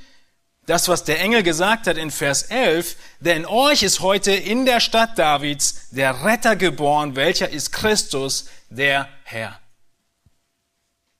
Das, 0.66 0.88
was 0.88 1.02
der 1.02 1.20
Engel 1.20 1.42
gesagt 1.42 1.88
hat 1.88 1.96
in 1.96 2.10
Vers 2.10 2.44
11, 2.44 2.96
denn 3.18 3.46
euch 3.46 3.82
ist 3.82 4.00
heute 4.00 4.32
in 4.32 4.64
der 4.64 4.78
Stadt 4.78 5.18
Davids 5.18 5.90
der 5.90 6.24
Retter 6.24 6.54
geboren, 6.54 7.16
welcher 7.16 7.48
ist 7.48 7.72
Christus, 7.72 8.46
der 8.70 9.08
Herr. 9.24 9.58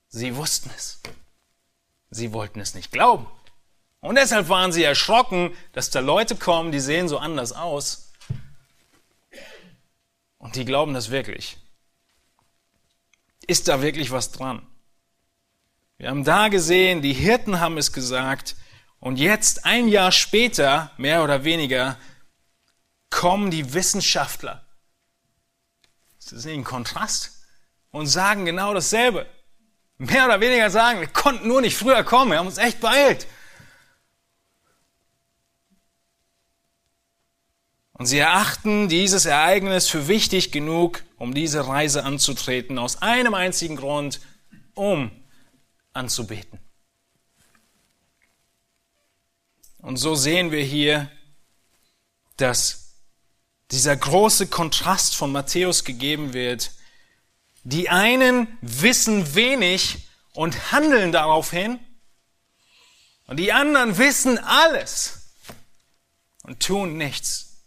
Sie 0.08 0.36
wussten 0.36 0.70
es. 0.76 1.00
Sie 2.10 2.32
wollten 2.32 2.60
es 2.60 2.74
nicht 2.74 2.92
glauben. 2.92 3.26
Und 4.00 4.16
deshalb 4.16 4.48
waren 4.48 4.72
sie 4.72 4.84
erschrocken, 4.84 5.56
dass 5.72 5.90
da 5.90 6.00
Leute 6.00 6.36
kommen, 6.36 6.70
die 6.70 6.80
sehen 6.80 7.08
so 7.08 7.18
anders 7.18 7.52
aus. 7.52 8.12
Und 10.38 10.56
die 10.56 10.64
glauben 10.64 10.92
das 10.94 11.10
wirklich. 11.10 11.56
Ist 13.46 13.68
da 13.68 13.82
wirklich 13.82 14.10
was 14.10 14.30
dran? 14.30 14.66
Wir 15.98 16.10
haben 16.10 16.24
da 16.24 16.48
gesehen, 16.48 17.00
die 17.00 17.12
Hirten 17.12 17.60
haben 17.60 17.78
es 17.78 17.92
gesagt. 17.92 18.56
Und 19.02 19.18
jetzt, 19.18 19.66
ein 19.66 19.88
Jahr 19.88 20.12
später, 20.12 20.92
mehr 20.96 21.22
oder 21.22 21.44
weniger, 21.44 21.98
kommen 23.10 23.50
die 23.50 23.74
Wissenschaftler. 23.74 24.64
Das 26.22 26.32
ist 26.32 26.46
ein 26.46 26.64
Kontrast. 26.64 27.32
Und 27.90 28.06
sagen 28.06 28.46
genau 28.46 28.72
dasselbe 28.72 29.26
mehr 30.02 30.26
oder 30.26 30.40
weniger 30.40 30.70
sagen, 30.70 31.00
wir 31.00 31.08
konnten 31.08 31.48
nur 31.48 31.60
nicht 31.60 31.76
früher 31.76 32.02
kommen, 32.02 32.32
wir 32.32 32.38
haben 32.38 32.46
uns 32.46 32.58
echt 32.58 32.80
beeilt. 32.80 33.26
Und 37.92 38.06
sie 38.06 38.18
erachten 38.18 38.88
dieses 38.88 39.26
Ereignis 39.26 39.88
für 39.88 40.08
wichtig 40.08 40.50
genug, 40.50 41.04
um 41.18 41.34
diese 41.34 41.68
Reise 41.68 42.04
anzutreten, 42.04 42.78
aus 42.78 43.00
einem 43.00 43.34
einzigen 43.34 43.76
Grund, 43.76 44.20
um 44.74 45.12
anzubeten. 45.92 46.58
Und 49.82 49.96
so 49.96 50.14
sehen 50.14 50.50
wir 50.52 50.64
hier, 50.64 51.10
dass 52.36 52.94
dieser 53.72 53.96
große 53.96 54.46
Kontrast 54.46 55.14
von 55.14 55.32
Matthäus 55.32 55.84
gegeben 55.84 56.32
wird. 56.32 56.70
Die 57.64 57.90
einen 57.90 58.46
wissen 58.60 59.34
wenig 59.34 60.08
und 60.32 60.72
handeln 60.72 61.12
daraufhin, 61.12 61.78
und 63.26 63.38
die 63.38 63.52
anderen 63.52 63.98
wissen 63.98 64.38
alles 64.38 65.34
und 66.42 66.60
tun 66.60 66.96
nichts, 66.96 67.62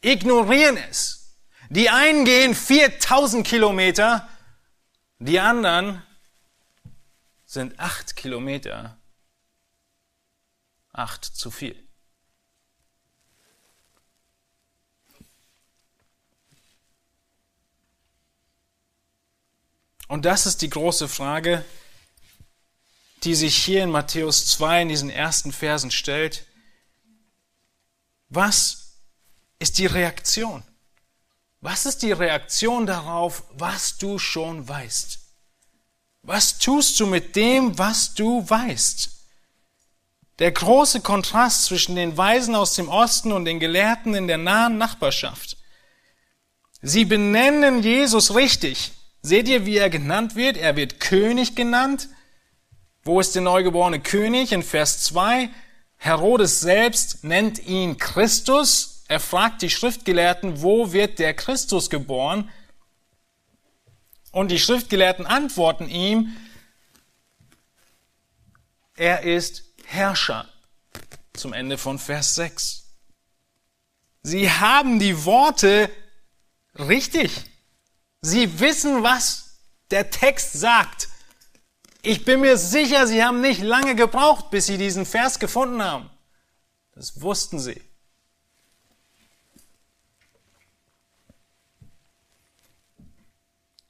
ignorieren 0.00 0.78
es. 0.88 1.36
Die 1.68 1.90
einen 1.90 2.24
gehen 2.24 2.54
4000 2.54 3.46
Kilometer, 3.46 4.28
die 5.18 5.38
anderen 5.38 6.02
sind 7.46 7.78
acht 7.78 8.16
Kilometer. 8.16 8.99
Acht 10.92 11.24
zu 11.24 11.50
viel. 11.50 11.76
Und 20.08 20.24
das 20.24 20.44
ist 20.44 20.62
die 20.62 20.70
große 20.70 21.06
Frage, 21.06 21.64
die 23.22 23.36
sich 23.36 23.56
hier 23.56 23.84
in 23.84 23.90
Matthäus 23.90 24.46
2 24.48 24.82
in 24.82 24.88
diesen 24.88 25.08
ersten 25.08 25.52
Versen 25.52 25.92
stellt. 25.92 26.46
Was 28.28 28.96
ist 29.60 29.78
die 29.78 29.86
Reaktion? 29.86 30.64
Was 31.60 31.86
ist 31.86 32.02
die 32.02 32.10
Reaktion 32.10 32.86
darauf, 32.86 33.44
was 33.52 33.98
du 33.98 34.18
schon 34.18 34.66
weißt? 34.66 35.20
Was 36.22 36.58
tust 36.58 36.98
du 36.98 37.06
mit 37.06 37.36
dem, 37.36 37.78
was 37.78 38.14
du 38.14 38.48
weißt? 38.48 39.19
Der 40.40 40.52
große 40.52 41.02
Kontrast 41.02 41.66
zwischen 41.66 41.96
den 41.96 42.16
Weisen 42.16 42.54
aus 42.54 42.74
dem 42.74 42.88
Osten 42.88 43.30
und 43.30 43.44
den 43.44 43.60
Gelehrten 43.60 44.14
in 44.14 44.26
der 44.26 44.38
nahen 44.38 44.78
Nachbarschaft. 44.78 45.58
Sie 46.80 47.04
benennen 47.04 47.82
Jesus 47.82 48.34
richtig. 48.34 48.92
Seht 49.20 49.48
ihr, 49.48 49.66
wie 49.66 49.76
er 49.76 49.90
genannt 49.90 50.36
wird? 50.36 50.56
Er 50.56 50.76
wird 50.76 50.98
König 50.98 51.54
genannt. 51.54 52.08
Wo 53.04 53.20
ist 53.20 53.34
der 53.34 53.42
neugeborene 53.42 54.00
König? 54.00 54.52
In 54.52 54.62
Vers 54.62 55.04
2. 55.04 55.50
Herodes 55.98 56.60
selbst 56.60 57.22
nennt 57.22 57.66
ihn 57.66 57.98
Christus. 57.98 59.04
Er 59.08 59.20
fragt 59.20 59.60
die 59.60 59.68
Schriftgelehrten, 59.68 60.62
wo 60.62 60.92
wird 60.92 61.18
der 61.18 61.34
Christus 61.34 61.90
geboren? 61.90 62.48
Und 64.32 64.50
die 64.50 64.58
Schriftgelehrten 64.58 65.26
antworten 65.26 65.86
ihm, 65.88 66.34
er 68.96 69.22
ist 69.22 69.69
Herrscher. 69.90 70.48
Zum 71.32 71.52
Ende 71.52 71.76
von 71.76 71.98
Vers 71.98 72.36
6. 72.36 72.84
Sie 74.22 74.50
haben 74.50 75.00
die 75.00 75.24
Worte 75.24 75.90
richtig. 76.78 77.44
Sie 78.22 78.60
wissen, 78.60 79.02
was 79.02 79.58
der 79.90 80.10
Text 80.10 80.52
sagt. 80.52 81.08
Ich 82.02 82.24
bin 82.24 82.40
mir 82.40 82.56
sicher, 82.56 83.06
sie 83.06 83.24
haben 83.24 83.40
nicht 83.40 83.62
lange 83.62 83.96
gebraucht, 83.96 84.50
bis 84.50 84.66
sie 84.66 84.78
diesen 84.78 85.06
Vers 85.06 85.40
gefunden 85.40 85.82
haben. 85.82 86.08
Das 86.92 87.20
wussten 87.20 87.58
sie. 87.58 87.82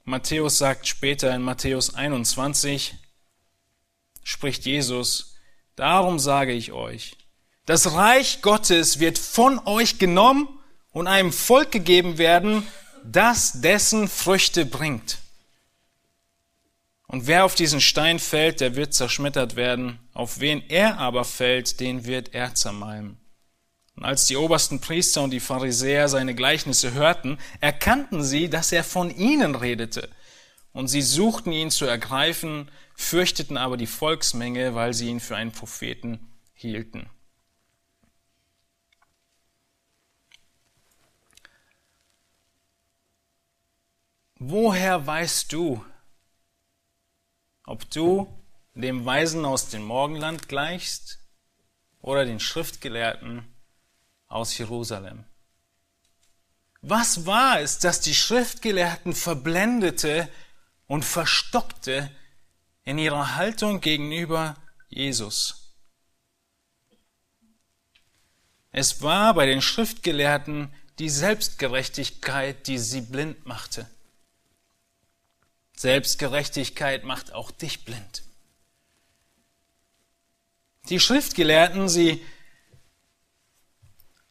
Matthäus 0.05 0.59
sagt 0.59 0.89
später 0.89 1.35
in 1.35 1.43
Matthäus 1.43 1.95
21, 1.95 2.95
spricht 4.25 4.65
Jesus, 4.65 5.30
darum 5.81 6.19
sage 6.19 6.53
ich 6.53 6.73
euch, 6.73 7.16
das 7.66 7.95
Reich 7.95 8.43
Gottes 8.43 9.01
wird 9.01 9.19
von 9.19 9.59
euch 9.66 9.99
genommen 9.99 10.49
und 10.93 11.07
einem 11.07 11.33
Volk 11.33 11.71
gegeben 11.73 12.19
werden, 12.19 12.66
das 13.05 13.61
dessen 13.61 14.09
Früchte 14.09 14.66
bringt. 14.66 15.19
Und 17.07 17.27
wer 17.27 17.45
auf 17.45 17.55
diesen 17.55 17.81
Stein 17.81 18.19
fällt, 18.19 18.61
der 18.61 18.77
wird 18.77 18.95
zerschmettert 18.95 19.57
werden, 19.57 19.99
auf 20.12 20.38
wen 20.38 20.62
er 20.69 20.99
aber 20.99 21.25
fällt, 21.25 21.81
den 21.81 22.05
wird 22.05 22.35
er 22.35 22.55
zermalmen. 22.55 23.19
Und 23.97 24.05
als 24.05 24.27
die 24.27 24.37
obersten 24.37 24.81
Priester 24.81 25.23
und 25.23 25.31
die 25.31 25.40
Pharisäer 25.40 26.09
seine 26.09 26.35
Gleichnisse 26.35 26.93
hörten, 26.95 27.38
erkannten 27.61 28.23
sie, 28.23 28.49
dass 28.49 28.71
er 28.71 28.85
von 28.85 29.11
ihnen 29.11 29.55
redete. 29.55 30.09
Und 30.72 30.88
sie 30.88 31.02
suchten 31.02 31.52
ihn 31.52 31.70
zu 31.70 31.85
ergreifen, 31.85 32.70
fürchteten 32.94 33.56
aber 33.56 33.76
die 33.76 33.87
Volksmenge, 33.87 34.74
weil 34.74 34.94
sie 34.94 35.09
ihn 35.09 35.20
für 35.20 35.37
einen 35.37 35.52
Propheten 35.52 36.33
hielten. 36.52 37.09
Woher 44.38 45.06
weißt 45.06 45.52
du, 45.52 45.85
ob 47.66 47.88
du 47.90 48.26
dem 48.74 49.04
Weisen 49.04 49.44
aus 49.44 49.68
dem 49.68 49.85
Morgenland 49.85 50.48
gleichst 50.48 51.18
oder 52.00 52.24
den 52.24 52.40
Schriftgelehrten 52.40 53.44
aus 54.26 54.56
Jerusalem. 54.56 55.24
Was 56.83 57.26
war 57.26 57.61
es, 57.61 57.78
das 57.78 58.00
die 58.00 58.14
Schriftgelehrten 58.14 59.12
verblendete 59.12 60.28
und 60.90 61.05
verstockte 61.05 62.11
in 62.83 62.98
ihrer 62.98 63.37
Haltung 63.37 63.81
gegenüber 63.81 64.57
Jesus? 64.88 65.76
Es 68.72 69.00
war 69.00 69.35
bei 69.35 69.46
den 69.46 69.62
Schriftgelehrten 69.62 70.74
die 70.98 71.09
Selbstgerechtigkeit, 71.09 72.66
die 72.66 72.79
sie 72.79 73.03
blind 73.03 73.46
machte. 73.46 73.88
Selbstgerechtigkeit 75.76 77.05
macht 77.05 77.33
auch 77.33 77.53
dich 77.53 77.85
blind. 77.85 78.24
Die 80.88 80.98
Schriftgelehrten, 80.98 81.88
sie 81.88 82.20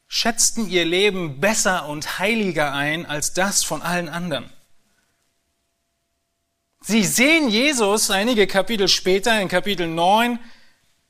schätzten 0.08 0.70
ihr 0.70 0.84
Leben 0.84 1.40
besser 1.40 1.88
und 1.88 2.20
heiliger 2.20 2.74
ein 2.74 3.06
als 3.06 3.32
das 3.32 3.64
von 3.64 3.82
allen 3.82 4.10
anderen. 4.10 4.52
Sie 6.82 7.04
sehen 7.04 7.50
Jesus 7.50 8.10
einige 8.10 8.48
Kapitel 8.48 8.88
später 8.88 9.40
in 9.42 9.48
Kapitel 9.48 9.88
9 9.88 10.40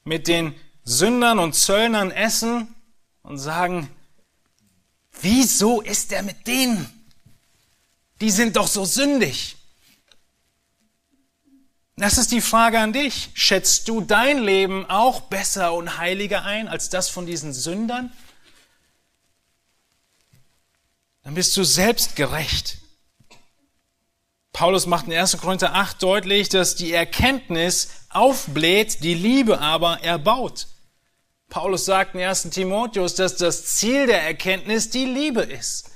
mit 0.04 0.28
den 0.28 0.56
Sündern 0.84 1.40
und 1.40 1.54
Zöllnern 1.54 2.12
essen 2.12 2.74
und 3.22 3.38
sagen, 3.38 3.90
wieso 5.22 5.82
ist 5.82 6.12
er 6.12 6.24
mit 6.24 6.48
denen? 6.48 6.90
Die 8.22 8.32
sind 8.32 8.56
doch 8.56 8.68
so 8.68 8.86
sündig. 8.86 9.56
Das 11.96 12.18
ist 12.18 12.32
die 12.32 12.42
Frage 12.42 12.80
an 12.80 12.94
dich. 12.94 13.30
Schätzt 13.34 13.88
du 13.88 14.02
dein 14.02 14.40
Leben 14.40 14.86
auch 14.90 15.22
besser 15.22 15.74
und 15.74 15.98
heiliger 15.98 16.44
ein 16.44 16.68
als 16.68 16.90
das 16.90 17.10
von 17.10 17.26
diesen 17.26 17.54
Sündern? 17.54 18.12
dann 21.30 21.36
bist 21.36 21.56
du 21.58 21.64
selbstgerecht. 21.64 22.80
Paulus 24.60 24.88
macht 24.88 25.08
in 25.08 25.14
1. 25.14 25.38
Korinther 25.38 25.74
8 25.74 26.04
deutlich, 26.04 26.50
dass 26.50 26.76
die 26.76 26.92
Erkenntnis 26.92 27.92
aufbläht, 28.10 29.06
die 29.06 29.14
Liebe 29.14 29.62
aber 29.62 30.02
erbaut. 30.04 30.68
Paulus 31.48 31.86
sagt 31.86 32.14
in 32.14 32.20
1. 32.20 32.50
Timotheus, 32.50 33.16
dass 33.16 33.38
das 33.38 33.78
Ziel 33.78 34.06
der 34.06 34.22
Erkenntnis 34.22 34.90
die 34.90 35.06
Liebe 35.06 35.44
ist. 35.44 35.92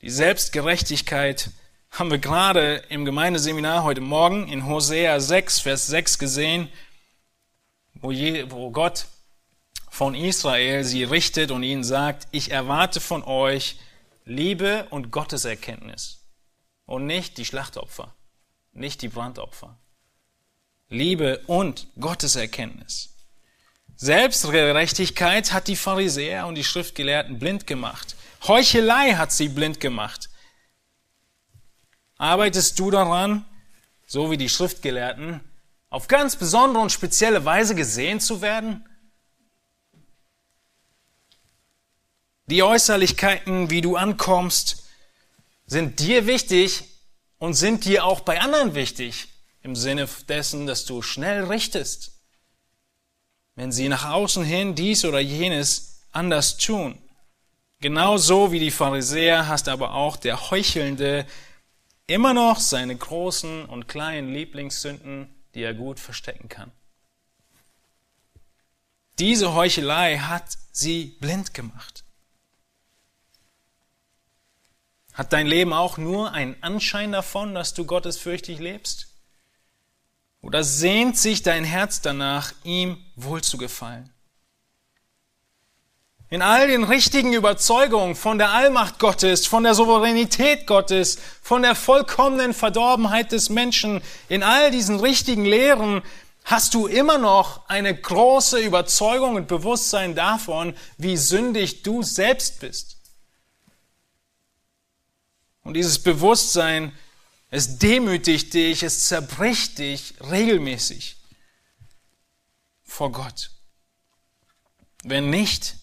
Die 0.00 0.10
Selbstgerechtigkeit 0.10 1.50
haben 1.90 2.12
wir 2.12 2.18
gerade 2.18 2.84
im 2.88 3.04
Gemeindeseminar 3.04 3.82
heute 3.82 4.00
Morgen 4.00 4.46
in 4.46 4.66
Hosea 4.66 5.18
6, 5.18 5.58
Vers 5.58 5.88
6 5.88 6.20
gesehen, 6.20 6.68
wo, 7.94 8.70
Gott 8.70 9.06
von 9.90 10.14
Israel 10.14 10.84
sie 10.84 11.02
richtet 11.02 11.50
und 11.50 11.64
ihnen 11.64 11.82
sagt, 11.82 12.28
ich 12.30 12.52
erwarte 12.52 13.00
von 13.00 13.24
euch 13.24 13.80
Liebe 14.24 14.86
und 14.90 15.10
Gotteserkenntnis 15.10 16.24
und 16.86 17.06
nicht 17.06 17.38
die 17.38 17.44
Schlachtopfer, 17.44 18.14
nicht 18.72 19.02
die 19.02 19.08
Brandopfer. 19.08 19.78
Liebe 20.88 21.38
und 21.46 21.86
Gotteserkenntnis. 21.98 23.14
Selbstgerechtigkeit 23.96 25.52
hat 25.52 25.68
die 25.68 25.76
Pharisäer 25.76 26.46
und 26.46 26.54
die 26.54 26.64
Schriftgelehrten 26.64 27.38
blind 27.38 27.66
gemacht. 27.66 28.16
Heuchelei 28.46 29.14
hat 29.14 29.30
sie 29.32 29.48
blind 29.48 29.78
gemacht. 29.78 30.30
Arbeitest 32.16 32.78
du 32.78 32.90
daran, 32.90 33.44
so 34.06 34.30
wie 34.30 34.36
die 34.36 34.48
Schriftgelehrten, 34.48 35.40
auf 35.88 36.08
ganz 36.08 36.36
besondere 36.36 36.82
und 36.82 36.92
spezielle 36.92 37.44
Weise 37.44 37.74
gesehen 37.74 38.20
zu 38.20 38.42
werden? 38.42 38.84
Die 42.50 42.64
Äußerlichkeiten, 42.64 43.70
wie 43.70 43.80
du 43.80 43.96
ankommst, 43.96 44.84
sind 45.66 46.00
dir 46.00 46.26
wichtig 46.26 46.82
und 47.38 47.54
sind 47.54 47.84
dir 47.84 48.04
auch 48.04 48.20
bei 48.20 48.40
anderen 48.40 48.74
wichtig, 48.74 49.28
im 49.62 49.76
Sinne 49.76 50.08
dessen, 50.28 50.66
dass 50.66 50.84
du 50.84 51.00
schnell 51.00 51.44
richtest. 51.44 52.12
wenn 53.56 53.72
sie 53.72 53.88
nach 53.88 54.08
außen 54.08 54.42
hin 54.42 54.74
dies 54.74 55.04
oder 55.04 55.20
jenes 55.20 56.06
anders 56.12 56.56
tun. 56.56 56.98
Genauso 57.80 58.52
wie 58.52 58.58
die 58.58 58.70
Pharisäer 58.70 59.48
hast 59.48 59.68
aber 59.68 59.92
auch 59.92 60.16
der 60.16 60.50
Heuchelnde 60.50 61.26
immer 62.06 62.32
noch 62.32 62.58
seine 62.58 62.96
großen 62.96 63.66
und 63.66 63.86
kleinen 63.86 64.32
Lieblingssünden, 64.32 65.28
die 65.54 65.62
er 65.62 65.74
gut 65.74 66.00
verstecken 66.00 66.48
kann. 66.48 66.72
Diese 69.18 69.52
Heuchelei 69.52 70.18
hat 70.18 70.56
sie 70.72 71.16
blind 71.20 71.52
gemacht. 71.52 72.04
Hat 75.14 75.32
dein 75.32 75.46
Leben 75.46 75.72
auch 75.72 75.98
nur 75.98 76.32
einen 76.32 76.56
Anschein 76.62 77.12
davon, 77.12 77.54
dass 77.54 77.74
du 77.74 77.84
gottesfürchtig 77.84 78.58
lebst? 78.58 79.08
Oder 80.42 80.64
sehnt 80.64 81.18
sich 81.18 81.42
dein 81.42 81.64
Herz 81.64 82.00
danach, 82.00 82.52
ihm 82.64 82.98
wohlzugefallen? 83.16 84.10
In 86.30 86.42
all 86.42 86.68
den 86.68 86.84
richtigen 86.84 87.32
Überzeugungen 87.32 88.14
von 88.14 88.38
der 88.38 88.50
Allmacht 88.50 89.00
Gottes, 89.00 89.48
von 89.48 89.64
der 89.64 89.74
Souveränität 89.74 90.66
Gottes, 90.68 91.18
von 91.42 91.62
der 91.62 91.74
vollkommenen 91.74 92.54
Verdorbenheit 92.54 93.32
des 93.32 93.50
Menschen, 93.50 94.00
in 94.28 94.44
all 94.44 94.70
diesen 94.70 95.00
richtigen 95.00 95.44
Lehren 95.44 96.02
hast 96.44 96.74
du 96.74 96.86
immer 96.86 97.18
noch 97.18 97.68
eine 97.68 97.94
große 97.94 98.60
Überzeugung 98.60 99.34
und 99.34 99.48
Bewusstsein 99.48 100.14
davon, 100.14 100.74
wie 100.98 101.16
sündig 101.16 101.82
du 101.82 102.04
selbst 102.04 102.60
bist. 102.60 102.99
Und 105.70 105.74
dieses 105.74 106.00
Bewusstsein, 106.00 106.90
es 107.48 107.78
demütigt 107.78 108.54
dich, 108.54 108.82
es 108.82 109.06
zerbricht 109.06 109.78
dich 109.78 110.14
regelmäßig 110.20 111.14
vor 112.82 113.12
Gott. 113.12 113.52
Wenn 115.04 115.30
nicht, 115.30 115.76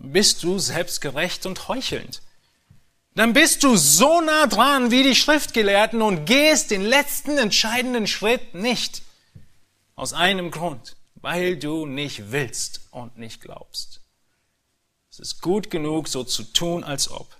bist 0.00 0.42
du 0.42 0.58
selbstgerecht 0.58 1.46
und 1.46 1.68
heuchelnd. 1.68 2.20
Dann 3.14 3.32
bist 3.32 3.62
du 3.62 3.76
so 3.76 4.20
nah 4.22 4.48
dran 4.48 4.90
wie 4.90 5.04
die 5.04 5.14
Schriftgelehrten 5.14 6.02
und 6.02 6.24
gehst 6.24 6.72
den 6.72 6.82
letzten 6.82 7.38
entscheidenden 7.38 8.08
Schritt 8.08 8.54
nicht. 8.54 9.02
Aus 9.94 10.14
einem 10.14 10.50
Grund, 10.50 10.96
weil 11.14 11.56
du 11.56 11.86
nicht 11.86 12.32
willst 12.32 12.80
und 12.90 13.16
nicht 13.18 13.40
glaubst. 13.40 14.00
Es 15.12 15.20
ist 15.20 15.42
gut 15.42 15.70
genug, 15.70 16.08
so 16.08 16.24
zu 16.24 16.42
tun, 16.42 16.82
als 16.82 17.08
ob. 17.08 17.35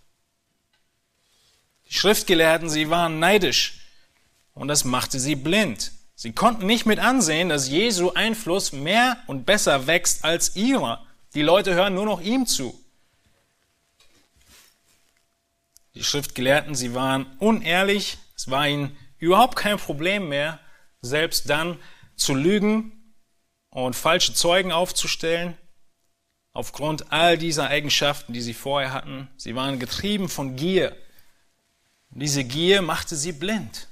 Die 1.89 1.95
Schriftgelehrten, 1.95 2.69
sie 2.69 2.91
waren 2.91 3.19
neidisch 3.19 3.81
und 4.55 4.69
das 4.69 4.85
machte 4.85 5.21
sie 5.21 5.37
blind. 5.37 5.93
Sie 6.15 6.33
konnten 6.33 6.67
nicht 6.67 6.87
mit 6.87 6.99
ansehen, 6.99 7.49
dass 7.51 7.69
Jesu 7.69 8.11
Einfluss 8.13 8.73
mehr 8.73 9.19
und 9.27 9.45
besser 9.45 9.87
wächst 9.87 10.25
als 10.25 10.57
ihrer. 10.57 11.05
Die 11.35 11.43
Leute 11.43 11.75
hören 11.75 11.95
nur 11.95 12.07
noch 12.07 12.23
ihm 12.23 12.47
zu. 12.47 12.79
Die 15.95 16.03
Schriftgelehrten, 16.03 16.75
sie 16.75 16.95
waren 16.95 17.27
unehrlich. 17.39 18.19
Es 18.35 18.51
war 18.51 18.67
ihnen 18.67 18.97
überhaupt 19.19 19.57
kein 19.57 19.79
Problem 19.79 20.29
mehr, 20.29 20.59
selbst 21.03 21.49
dann 21.51 21.79
zu 22.17 22.35
lügen 22.35 23.15
und 23.71 23.95
falsche 23.95 24.33
Zeugen 24.33 24.73
aufzustellen. 24.73 25.57
Aufgrund 26.53 27.13
all 27.13 27.37
dieser 27.37 27.69
Eigenschaften, 27.69 28.33
die 28.33 28.41
sie 28.41 28.55
vorher 28.55 28.95
hatten. 28.95 29.29
Sie 29.37 29.55
waren 29.55 29.79
getrieben 29.79 30.31
von 30.31 30.57
Gier. 30.57 30.97
Diese 32.11 32.45
Gier 32.45 32.83
machte 32.83 33.17
sie 33.17 33.33
blind. 33.33 33.89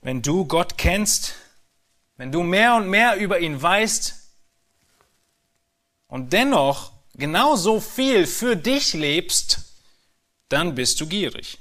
Wenn 0.00 0.22
du 0.22 0.44
Gott 0.46 0.78
kennst, 0.78 1.34
wenn 2.16 2.32
du 2.32 2.42
mehr 2.42 2.74
und 2.74 2.88
mehr 2.88 3.16
über 3.16 3.40
ihn 3.40 3.60
weißt 3.60 4.14
und 6.08 6.32
dennoch 6.32 6.92
genauso 7.14 7.80
viel 7.80 8.26
für 8.26 8.56
dich 8.56 8.94
lebst, 8.94 9.60
dann 10.48 10.74
bist 10.74 11.00
du 11.00 11.06
gierig. 11.06 11.58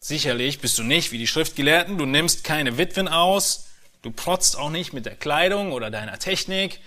Sicherlich 0.00 0.60
bist 0.60 0.78
du 0.78 0.82
nicht 0.82 1.12
wie 1.12 1.18
die 1.18 1.26
Schriftgelehrten, 1.26 1.98
du 1.98 2.06
nimmst 2.06 2.44
keine 2.44 2.78
Witwen 2.78 3.08
aus, 3.08 3.66
du 4.02 4.10
protzt 4.10 4.56
auch 4.56 4.70
nicht 4.70 4.92
mit 4.92 5.06
der 5.06 5.16
Kleidung 5.16 5.72
oder 5.72 5.90
deiner 5.90 6.18
Technik, 6.18 6.80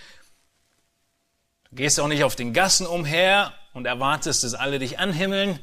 Gehst 1.71 1.99
auch 1.99 2.07
nicht 2.07 2.23
auf 2.23 2.35
den 2.35 2.53
Gassen 2.53 2.85
umher 2.85 3.53
und 3.73 3.85
erwartest, 3.85 4.43
dass 4.43 4.53
alle 4.53 4.79
dich 4.79 4.99
anhimmeln. 4.99 5.59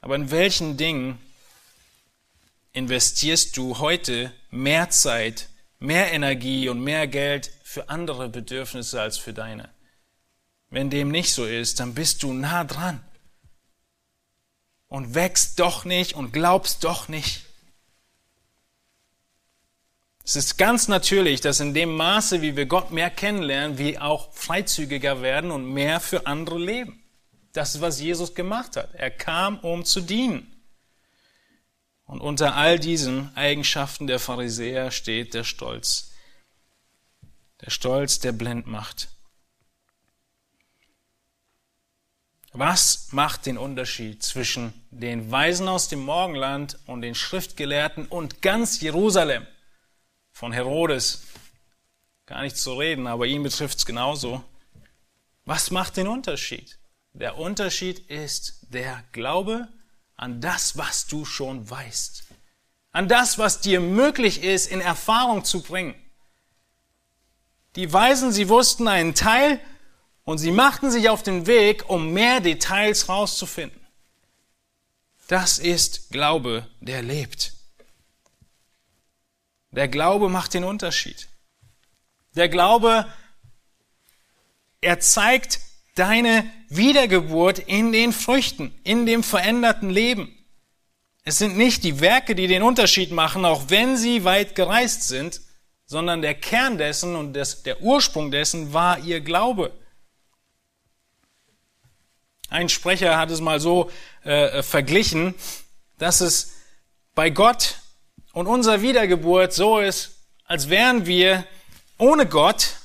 Aber 0.00 0.16
in 0.16 0.30
welchen 0.30 0.76
Dingen 0.76 1.20
investierst 2.72 3.56
du 3.56 3.78
heute 3.78 4.32
mehr 4.50 4.90
Zeit, 4.90 5.48
mehr 5.78 6.12
Energie 6.12 6.68
und 6.68 6.80
mehr 6.80 7.06
Geld 7.06 7.52
für 7.62 7.88
andere 7.88 8.28
Bedürfnisse 8.28 9.00
als 9.00 9.18
für 9.18 9.32
deine? 9.32 9.70
Wenn 10.70 10.90
dem 10.90 11.10
nicht 11.10 11.32
so 11.32 11.44
ist, 11.44 11.80
dann 11.80 11.94
bist 11.94 12.22
du 12.22 12.32
nah 12.32 12.64
dran 12.64 13.00
und 14.88 15.14
wächst 15.14 15.60
doch 15.60 15.84
nicht 15.84 16.14
und 16.14 16.32
glaubst 16.32 16.82
doch 16.82 17.08
nicht. 17.08 17.44
Es 20.24 20.36
ist 20.36 20.56
ganz 20.56 20.86
natürlich, 20.86 21.40
dass 21.40 21.60
in 21.60 21.74
dem 21.74 21.96
Maße, 21.96 22.42
wie 22.42 22.56
wir 22.56 22.66
Gott 22.66 22.92
mehr 22.92 23.10
kennenlernen, 23.10 23.78
wir 23.78 24.02
auch 24.02 24.32
freizügiger 24.32 25.20
werden 25.20 25.50
und 25.50 25.64
mehr 25.64 25.98
für 25.98 26.26
andere 26.26 26.58
leben. 26.58 27.02
Das 27.52 27.74
ist, 27.74 27.80
was 27.80 28.00
Jesus 28.00 28.34
gemacht 28.34 28.76
hat. 28.76 28.94
Er 28.94 29.10
kam, 29.10 29.58
um 29.58 29.84
zu 29.84 30.00
dienen. 30.00 30.48
Und 32.06 32.20
unter 32.20 32.54
all 32.56 32.78
diesen 32.78 33.34
Eigenschaften 33.36 34.06
der 34.06 34.18
Pharisäer 34.18 34.90
steht 34.90 35.34
der 35.34 35.44
Stolz. 35.44 36.12
Der 37.60 37.70
Stolz, 37.70 38.20
der 38.20 38.32
blind 38.32 38.66
macht. 38.66 39.08
Was 42.52 43.08
macht 43.12 43.46
den 43.46 43.56
Unterschied 43.56 44.22
zwischen 44.22 44.74
den 44.90 45.30
Weisen 45.30 45.68
aus 45.68 45.88
dem 45.88 46.00
Morgenland 46.00 46.78
und 46.86 47.00
den 47.00 47.14
Schriftgelehrten 47.14 48.06
und 48.06 48.42
ganz 48.42 48.80
Jerusalem? 48.80 49.46
Von 50.32 50.52
Herodes 50.52 51.22
gar 52.26 52.42
nicht 52.42 52.56
zu 52.56 52.74
reden, 52.74 53.06
aber 53.06 53.26
ihn 53.26 53.42
betrifft 53.42 53.78
es 53.78 53.86
genauso. 53.86 54.42
Was 55.44 55.70
macht 55.70 55.96
den 55.96 56.08
Unterschied? 56.08 56.78
Der 57.12 57.38
Unterschied 57.38 57.98
ist 58.10 58.66
der 58.70 59.04
Glaube 59.12 59.68
an 60.16 60.40
das, 60.40 60.78
was 60.78 61.06
du 61.06 61.24
schon 61.24 61.68
weißt. 61.68 62.24
An 62.92 63.08
das, 63.08 63.38
was 63.38 63.60
dir 63.60 63.80
möglich 63.80 64.42
ist, 64.42 64.66
in 64.70 64.80
Erfahrung 64.80 65.44
zu 65.44 65.62
bringen. 65.62 65.94
Die 67.76 67.92
Weisen, 67.92 68.32
sie 68.32 68.48
wussten 68.48 68.86
einen 68.86 69.14
Teil 69.14 69.58
und 70.24 70.38
sie 70.38 70.52
machten 70.52 70.90
sich 70.90 71.08
auf 71.08 71.22
den 71.22 71.46
Weg, 71.46 71.88
um 71.88 72.12
mehr 72.12 72.40
Details 72.40 73.08
rauszufinden. 73.08 73.80
Das 75.26 75.58
ist 75.58 76.10
Glaube, 76.10 76.66
der 76.80 77.02
lebt. 77.02 77.52
Der 79.72 79.88
Glaube 79.88 80.28
macht 80.28 80.54
den 80.54 80.64
Unterschied. 80.64 81.28
Der 82.36 82.48
Glaube, 82.48 83.06
er 84.80 85.00
zeigt 85.00 85.60
deine 85.94 86.44
Wiedergeburt 86.68 87.58
in 87.58 87.92
den 87.92 88.12
Früchten, 88.12 88.78
in 88.84 89.06
dem 89.06 89.22
veränderten 89.22 89.90
Leben. 89.90 90.36
Es 91.24 91.38
sind 91.38 91.56
nicht 91.56 91.84
die 91.84 92.00
Werke, 92.00 92.34
die 92.34 92.46
den 92.46 92.62
Unterschied 92.62 93.12
machen, 93.12 93.44
auch 93.44 93.64
wenn 93.68 93.96
sie 93.96 94.24
weit 94.24 94.54
gereist 94.54 95.08
sind, 95.08 95.40
sondern 95.86 96.22
der 96.22 96.34
Kern 96.34 96.78
dessen 96.78 97.16
und 97.16 97.34
des, 97.34 97.62
der 97.62 97.80
Ursprung 97.82 98.30
dessen 98.30 98.72
war 98.72 98.98
ihr 98.98 99.20
Glaube. 99.20 99.72
Ein 102.48 102.68
Sprecher 102.68 103.16
hat 103.16 103.30
es 103.30 103.40
mal 103.40 103.60
so 103.60 103.90
äh, 104.24 104.62
verglichen, 104.62 105.34
dass 105.98 106.20
es 106.20 106.52
bei 107.14 107.30
Gott 107.30 107.81
und 108.32 108.46
unsere 108.46 108.82
Wiedergeburt 108.82 109.52
so 109.52 109.78
ist, 109.78 110.26
als 110.44 110.68
wären 110.68 111.06
wir 111.06 111.46
ohne 111.98 112.26
Gott 112.26 112.76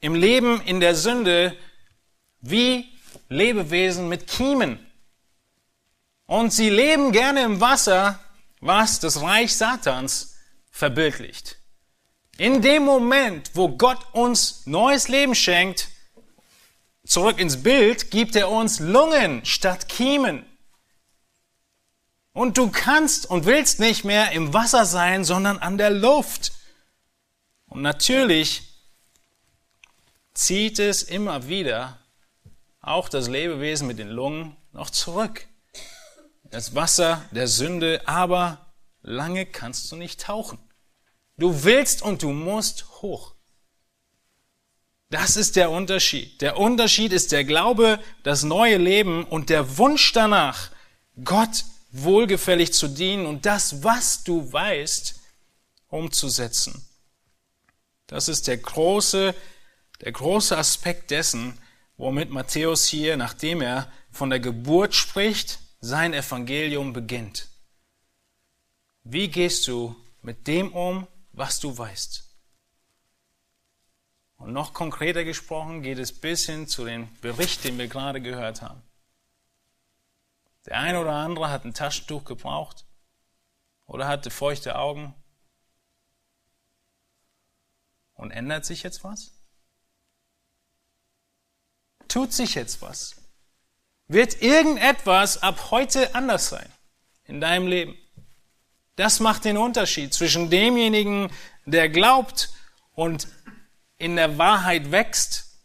im 0.00 0.14
Leben 0.14 0.60
in 0.62 0.80
der 0.80 0.94
Sünde 0.94 1.56
wie 2.40 2.86
Lebewesen 3.28 4.08
mit 4.08 4.26
Kiemen. 4.26 4.78
Und 6.26 6.52
sie 6.52 6.70
leben 6.70 7.12
gerne 7.12 7.42
im 7.42 7.60
Wasser, 7.60 8.20
was 8.60 9.00
das 9.00 9.22
Reich 9.22 9.54
Satans 9.56 10.36
verbildlicht. 10.70 11.56
In 12.36 12.60
dem 12.60 12.84
Moment, 12.84 13.50
wo 13.54 13.68
Gott 13.68 13.98
uns 14.12 14.66
neues 14.66 15.08
Leben 15.08 15.34
schenkt, 15.34 15.88
zurück 17.06 17.38
ins 17.38 17.62
Bild, 17.62 18.10
gibt 18.10 18.36
er 18.36 18.50
uns 18.50 18.80
Lungen 18.80 19.44
statt 19.44 19.88
Kiemen. 19.88 20.44
Und 22.36 22.58
du 22.58 22.70
kannst 22.70 23.24
und 23.30 23.46
willst 23.46 23.80
nicht 23.80 24.04
mehr 24.04 24.32
im 24.32 24.52
Wasser 24.52 24.84
sein, 24.84 25.24
sondern 25.24 25.56
an 25.56 25.78
der 25.78 25.88
Luft. 25.88 26.52
Und 27.64 27.80
natürlich 27.80 28.60
zieht 30.34 30.78
es 30.78 31.02
immer 31.02 31.48
wieder 31.48 31.98
auch 32.82 33.08
das 33.08 33.28
Lebewesen 33.28 33.86
mit 33.86 33.98
den 33.98 34.10
Lungen 34.10 34.54
noch 34.72 34.90
zurück. 34.90 35.46
das 36.50 36.74
Wasser 36.74 37.24
der 37.30 37.48
Sünde, 37.48 38.02
aber 38.06 38.66
lange 39.00 39.46
kannst 39.46 39.90
du 39.90 39.96
nicht 39.96 40.20
tauchen. 40.20 40.58
Du 41.38 41.64
willst 41.64 42.02
und 42.02 42.22
du 42.22 42.32
musst 42.32 43.00
hoch. 43.00 43.34
Das 45.08 45.38
ist 45.38 45.56
der 45.56 45.70
Unterschied. 45.70 46.42
Der 46.42 46.58
Unterschied 46.58 47.14
ist 47.14 47.32
der 47.32 47.44
Glaube, 47.44 47.98
das 48.24 48.42
neue 48.42 48.76
Leben 48.76 49.24
und 49.24 49.48
der 49.48 49.78
Wunsch 49.78 50.12
danach, 50.12 50.70
Gott 51.24 51.64
wohlgefällig 52.02 52.72
zu 52.72 52.88
dienen 52.88 53.26
und 53.26 53.46
das, 53.46 53.82
was 53.82 54.24
du 54.24 54.52
weißt, 54.52 55.20
umzusetzen. 55.88 56.86
Das 58.06 58.28
ist 58.28 58.46
der 58.46 58.58
große, 58.58 59.34
der 60.00 60.12
große 60.12 60.56
Aspekt 60.56 61.10
dessen, 61.10 61.58
womit 61.96 62.30
Matthäus 62.30 62.86
hier, 62.86 63.16
nachdem 63.16 63.60
er 63.60 63.90
von 64.10 64.30
der 64.30 64.40
Geburt 64.40 64.94
spricht, 64.94 65.58
sein 65.80 66.14
Evangelium 66.14 66.92
beginnt. 66.92 67.48
Wie 69.02 69.28
gehst 69.28 69.66
du 69.68 69.94
mit 70.22 70.46
dem 70.46 70.72
um, 70.72 71.06
was 71.32 71.60
du 71.60 71.76
weißt? 71.76 72.24
Und 74.38 74.52
noch 74.52 74.74
konkreter 74.74 75.24
gesprochen 75.24 75.82
geht 75.82 75.98
es 75.98 76.12
bis 76.12 76.46
hin 76.46 76.66
zu 76.66 76.84
dem 76.84 77.08
Bericht, 77.20 77.64
den 77.64 77.78
wir 77.78 77.88
gerade 77.88 78.20
gehört 78.20 78.62
haben. 78.62 78.82
Der 80.66 80.78
eine 80.78 81.00
oder 81.00 81.12
andere 81.12 81.48
hat 81.50 81.64
ein 81.64 81.74
Taschentuch 81.74 82.24
gebraucht 82.24 82.84
oder 83.86 84.08
hatte 84.08 84.30
feuchte 84.30 84.76
Augen. 84.76 85.14
Und 88.14 88.30
ändert 88.30 88.64
sich 88.64 88.82
jetzt 88.82 89.04
was? 89.04 89.32
Tut 92.08 92.32
sich 92.32 92.54
jetzt 92.54 92.82
was? 92.82 93.16
Wird 94.08 94.42
irgendetwas 94.42 95.42
ab 95.42 95.70
heute 95.70 96.14
anders 96.14 96.48
sein 96.48 96.68
in 97.24 97.40
deinem 97.40 97.66
Leben? 97.66 97.96
Das 98.96 99.20
macht 99.20 99.44
den 99.44 99.58
Unterschied 99.58 100.14
zwischen 100.14 100.48
demjenigen, 100.48 101.30
der 101.66 101.88
glaubt 101.88 102.50
und 102.94 103.28
in 103.98 104.16
der 104.16 104.38
Wahrheit 104.38 104.90
wächst 104.90 105.60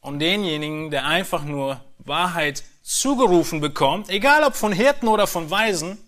und 0.00 0.18
denjenigen, 0.20 0.90
der 0.90 1.04
einfach 1.04 1.44
nur 1.44 1.84
Wahrheit 1.98 2.64
zugerufen 2.86 3.60
bekommt, 3.60 4.08
egal 4.10 4.44
ob 4.44 4.54
von 4.54 4.72
Hirten 4.72 5.08
oder 5.08 5.26
von 5.26 5.50
Weisen, 5.50 5.98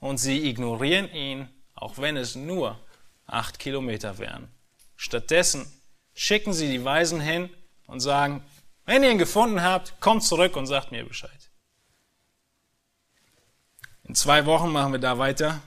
und 0.00 0.18
sie 0.18 0.48
ignorieren 0.48 1.10
ihn, 1.12 1.48
auch 1.74 1.98
wenn 1.98 2.16
es 2.16 2.34
nur 2.34 2.78
acht 3.26 3.58
Kilometer 3.58 4.18
wären. 4.18 4.48
Stattdessen 4.96 5.66
schicken 6.12 6.52
sie 6.52 6.68
die 6.68 6.84
Weisen 6.84 7.20
hin 7.20 7.50
und 7.86 8.00
sagen, 8.00 8.44
wenn 8.84 9.04
ihr 9.04 9.10
ihn 9.10 9.18
gefunden 9.18 9.62
habt, 9.62 10.00
kommt 10.00 10.24
zurück 10.24 10.56
und 10.56 10.66
sagt 10.66 10.90
mir 10.90 11.04
Bescheid. 11.04 11.50
In 14.04 14.14
zwei 14.16 14.44
Wochen 14.46 14.70
machen 14.70 14.92
wir 14.92 15.00
da 15.00 15.18
weiter 15.18 15.60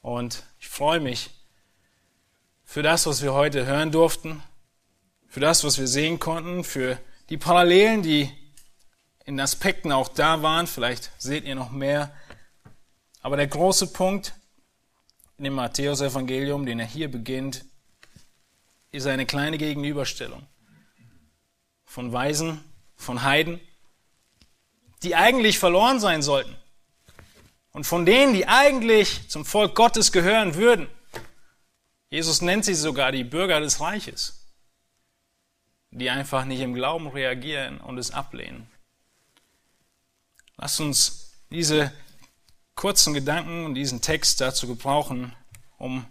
und 0.00 0.44
ich 0.60 0.68
freue 0.68 1.00
mich, 1.00 1.30
für 2.64 2.82
das, 2.82 3.06
was 3.06 3.22
wir 3.22 3.34
heute 3.34 3.66
hören 3.66 3.92
durften, 3.92 4.42
für 5.28 5.40
das, 5.40 5.62
was 5.64 5.78
wir 5.78 5.88
sehen 5.88 6.18
konnten, 6.18 6.64
für 6.64 6.98
die 7.28 7.36
Parallelen, 7.36 8.02
die 8.02 8.45
in 9.26 9.38
Aspekten 9.40 9.92
auch 9.92 10.08
da 10.08 10.42
waren. 10.42 10.66
Vielleicht 10.66 11.10
seht 11.18 11.44
ihr 11.44 11.56
noch 11.56 11.70
mehr. 11.70 12.14
Aber 13.20 13.36
der 13.36 13.48
große 13.48 13.88
Punkt 13.88 14.32
in 15.36 15.44
dem 15.44 15.54
Matthäus-Evangelium, 15.54 16.64
den 16.64 16.80
er 16.80 16.86
hier 16.86 17.10
beginnt, 17.10 17.64
ist 18.92 19.06
eine 19.06 19.26
kleine 19.26 19.58
Gegenüberstellung 19.58 20.46
von 21.84 22.12
Weisen, 22.12 22.64
von 22.94 23.22
Heiden, 23.22 23.60
die 25.02 25.14
eigentlich 25.14 25.58
verloren 25.58 26.00
sein 26.00 26.22
sollten. 26.22 26.56
Und 27.72 27.84
von 27.84 28.06
denen, 28.06 28.32
die 28.32 28.48
eigentlich 28.48 29.28
zum 29.28 29.44
Volk 29.44 29.74
Gottes 29.74 30.10
gehören 30.12 30.54
würden. 30.54 30.88
Jesus 32.08 32.40
nennt 32.40 32.64
sie 32.64 32.74
sogar 32.74 33.12
die 33.12 33.24
Bürger 33.24 33.60
des 33.60 33.80
Reiches, 33.80 34.46
die 35.90 36.08
einfach 36.08 36.46
nicht 36.46 36.60
im 36.60 36.72
Glauben 36.72 37.08
reagieren 37.08 37.78
und 37.78 37.98
es 37.98 38.12
ablehnen. 38.12 38.70
Lasst 40.56 40.80
uns 40.80 41.32
diese 41.50 41.92
kurzen 42.74 43.14
Gedanken 43.14 43.64
und 43.64 43.74
diesen 43.74 44.00
Text 44.00 44.40
dazu 44.40 44.66
gebrauchen, 44.66 45.34
um 45.78 46.06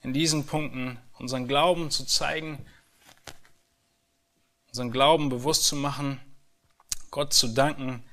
in 0.00 0.12
diesen 0.12 0.46
Punkten 0.46 0.98
unseren 1.18 1.48
Glauben 1.48 1.90
zu 1.90 2.04
zeigen, 2.04 2.64
unseren 4.68 4.90
Glauben 4.90 5.28
bewusst 5.28 5.64
zu 5.64 5.76
machen, 5.76 6.20
Gott 7.10 7.32
zu 7.32 7.48
danken, 7.48 8.04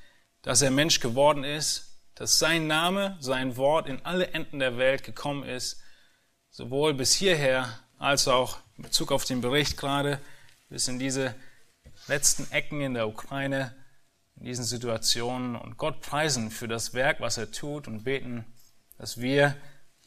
dass 0.42 0.62
er 0.62 0.72
Mensch 0.72 1.00
geworden 1.00 1.44
ist, 1.44 1.98
dass 2.16 2.40
sein 2.40 2.68
Name, 2.68 3.18
sein 3.20 3.58
Wort 3.58 3.88
in 3.88 4.06
alle 4.06 4.28
Enden 4.34 4.60
der 4.60 4.78
Welt 4.78 5.04
gekommen 5.04 5.44
ist 5.44 5.82
sowohl 6.52 6.94
bis 6.94 7.16
hierher 7.16 7.80
als 7.98 8.28
auch 8.28 8.58
in 8.78 8.84
Bezug 8.84 9.12
auf 9.12 9.26
den 9.26 9.42
Bericht 9.42 9.78
gerade 9.78 10.20
bis 10.70 10.88
in 10.88 11.00
diese 11.00 11.34
letzten 12.08 12.50
Ecken 12.52 12.82
in 12.82 12.94
der 12.94 13.08
Ukraine, 13.08 13.74
in 14.38 14.46
diesen 14.46 14.66
Situationen 14.66 15.56
und 15.56 15.78
Gott 15.78 16.02
preisen 16.02 16.52
für 16.52 16.68
das 16.68 16.94
Werk, 16.94 17.22
was 17.22 17.38
er 17.38 17.52
tut 17.52 17.88
und 17.88 18.04
beten, 18.04 18.46
dass 18.98 19.20
wir 19.20 19.56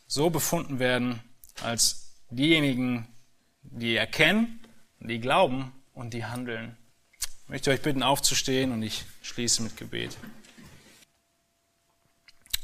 so 0.07 0.31
befunden 0.31 0.79
werden 0.79 1.21
als 1.63 2.15
diejenigen, 2.31 3.09
die 3.63 3.97
erkennen, 3.97 4.61
die 5.01 5.21
glauben 5.21 5.73
und 5.93 6.15
die 6.15 6.25
handeln. 6.25 6.77
Ich 7.45 7.49
möchte 7.49 7.71
euch 7.71 7.83
bitten, 7.83 8.03
aufzustehen 8.03 8.73
und 8.73 8.83
ich 8.83 9.05
schließe 9.23 9.63
mit 9.63 9.77
Gebet. 9.77 10.17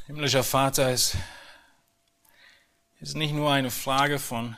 Himmlischer 0.06 0.42
Vater, 0.42 0.88
es 0.88 1.16
ist 2.98 3.16
nicht 3.16 3.32
nur 3.32 3.52
eine 3.52 3.70
Frage 3.70 4.18
von 4.18 4.56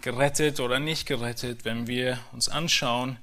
gerettet 0.00 0.60
oder 0.60 0.78
nicht 0.78 1.06
gerettet, 1.06 1.64
wenn 1.64 1.86
wir 1.86 2.18
uns 2.32 2.48
anschauen, 2.48 3.18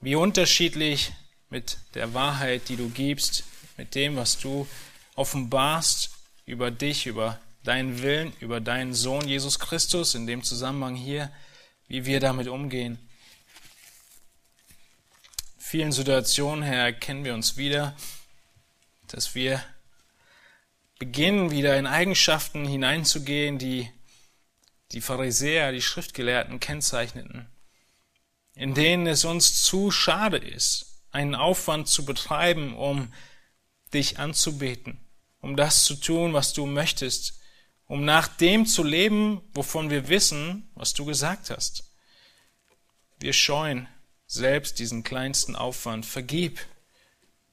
wie 0.00 0.14
unterschiedlich 0.14 1.12
mit 1.50 1.78
der 1.94 2.14
Wahrheit, 2.14 2.68
die 2.68 2.76
du 2.76 2.88
gibst, 2.88 3.44
mit 3.76 3.94
dem, 3.94 4.16
was 4.16 4.38
du 4.38 4.66
offenbarst 5.16 6.10
über 6.46 6.70
dich, 6.70 7.06
über 7.06 7.40
deinen 7.64 8.02
Willen, 8.02 8.32
über 8.40 8.60
deinen 8.60 8.94
Sohn 8.94 9.28
Jesus 9.28 9.58
Christus, 9.58 10.14
in 10.14 10.26
dem 10.26 10.42
Zusammenhang 10.42 10.94
hier, 10.94 11.30
wie 11.88 12.06
wir 12.06 12.20
damit 12.20 12.48
umgehen. 12.48 12.98
In 15.56 15.62
vielen 15.62 15.92
Situationen, 15.92 16.62
Herr, 16.62 16.84
erkennen 16.84 17.24
wir 17.24 17.34
uns 17.34 17.56
wieder, 17.56 17.96
dass 19.08 19.34
wir 19.34 19.62
beginnen, 20.98 21.50
wieder 21.50 21.76
in 21.76 21.86
Eigenschaften 21.86 22.66
hineinzugehen, 22.66 23.58
die 23.58 23.90
die 24.92 25.00
Pharisäer, 25.00 25.72
die 25.72 25.82
Schriftgelehrten 25.82 26.60
kennzeichneten, 26.60 27.48
in 28.54 28.74
denen 28.74 29.06
es 29.06 29.24
uns 29.24 29.62
zu 29.62 29.90
schade 29.90 30.36
ist, 30.36 30.89
einen 31.12 31.34
Aufwand 31.34 31.88
zu 31.88 32.04
betreiben, 32.04 32.74
um 32.76 33.12
dich 33.92 34.18
anzubeten, 34.18 34.98
um 35.40 35.56
das 35.56 35.84
zu 35.84 35.96
tun, 35.96 36.32
was 36.32 36.52
du 36.52 36.66
möchtest, 36.66 37.40
um 37.86 38.04
nach 38.04 38.28
dem 38.28 38.66
zu 38.66 38.84
leben, 38.84 39.40
wovon 39.52 39.90
wir 39.90 40.08
wissen, 40.08 40.70
was 40.74 40.94
du 40.94 41.04
gesagt 41.04 41.50
hast. 41.50 41.92
Wir 43.18 43.32
scheuen 43.32 43.88
selbst 44.26 44.78
diesen 44.78 45.02
kleinsten 45.02 45.56
Aufwand. 45.56 46.06
Vergib 46.06 46.60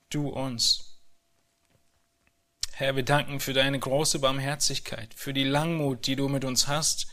du 0.10 0.30
uns. 0.30 1.02
Herr, 2.72 2.96
wir 2.96 3.04
danken 3.04 3.40
für 3.40 3.54
deine 3.54 3.80
große 3.80 4.20
Barmherzigkeit, 4.20 5.12
für 5.16 5.34
die 5.34 5.44
Langmut, 5.44 6.06
die 6.06 6.16
du 6.16 6.30
mit 6.30 6.46
uns 6.46 6.68
hast, 6.68 7.08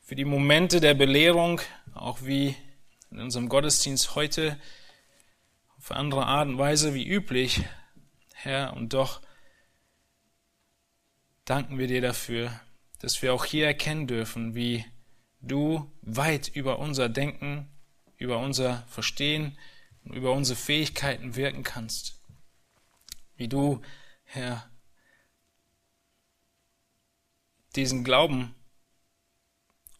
für 0.00 0.14
die 0.14 0.24
Momente 0.24 0.80
der 0.80 0.94
Belehrung, 0.94 1.60
auch 1.94 2.22
wie 2.22 2.54
in 3.10 3.18
unserem 3.18 3.48
Gottesdienst 3.48 4.14
heute, 4.14 4.56
auf 5.88 5.96
andere 5.96 6.26
Art 6.26 6.48
und 6.48 6.58
Weise 6.58 6.92
wie 6.92 7.08
üblich, 7.08 7.64
Herr, 8.34 8.74
und 8.74 8.92
doch 8.92 9.22
danken 11.46 11.78
wir 11.78 11.86
dir 11.86 12.02
dafür, 12.02 12.60
dass 12.98 13.22
wir 13.22 13.32
auch 13.32 13.46
hier 13.46 13.66
erkennen 13.66 14.06
dürfen, 14.06 14.54
wie 14.54 14.84
du 15.40 15.90
weit 16.02 16.48
über 16.48 16.78
unser 16.78 17.08
Denken, 17.08 17.70
über 18.18 18.38
unser 18.38 18.86
Verstehen 18.88 19.56
und 20.04 20.12
über 20.12 20.32
unsere 20.32 20.58
Fähigkeiten 20.58 21.36
wirken 21.36 21.62
kannst. 21.62 22.20
Wie 23.36 23.48
du 23.48 23.80
Herr, 24.24 24.70
diesen 27.76 28.04
Glauben 28.04 28.54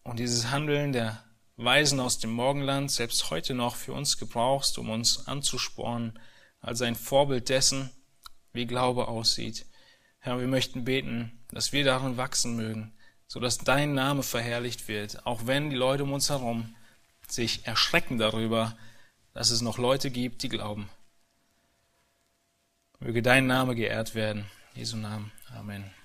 und 0.03 0.18
dieses 0.18 0.51
Handeln 0.51 0.93
der 0.93 1.24
Weisen 1.59 1.98
aus 1.98 2.18
dem 2.20 2.30
Morgenland 2.30 2.88
selbst 2.88 3.30
heute 3.30 3.52
noch 3.52 3.74
für 3.74 3.92
uns 3.92 4.16
gebrauchst, 4.16 4.78
um 4.78 4.90
uns 4.90 5.26
anzuspornen, 5.26 6.16
als 6.61 6.82
ein 6.82 6.94
Vorbild 6.94 7.48
dessen, 7.48 7.90
wie 8.52 8.64
Glaube 8.64 9.09
aussieht. 9.09 9.66
Herr, 10.20 10.38
wir 10.38 10.46
möchten 10.46 10.84
beten, 10.84 11.44
dass 11.50 11.72
wir 11.72 11.84
darin 11.84 12.16
wachsen 12.16 12.54
mögen, 12.54 12.94
so 13.26 13.40
dass 13.40 13.59
dein 13.59 13.92
Name 13.92 14.22
verherrlicht 14.22 14.86
wird, 14.86 15.26
auch 15.26 15.46
wenn 15.46 15.68
die 15.68 15.76
Leute 15.76 16.04
um 16.04 16.12
uns 16.12 16.30
herum 16.30 16.76
sich 17.26 17.66
erschrecken 17.66 18.18
darüber, 18.18 18.76
dass 19.34 19.50
es 19.50 19.61
noch 19.61 19.78
Leute 19.78 20.12
gibt, 20.12 20.44
die 20.44 20.48
glauben. 20.48 20.88
Möge 23.00 23.20
dein 23.20 23.48
Name 23.48 23.74
geehrt 23.74 24.14
werden. 24.14 24.46
Jesu 24.74 24.96
Namen. 24.96 25.32
Amen. 25.56 25.97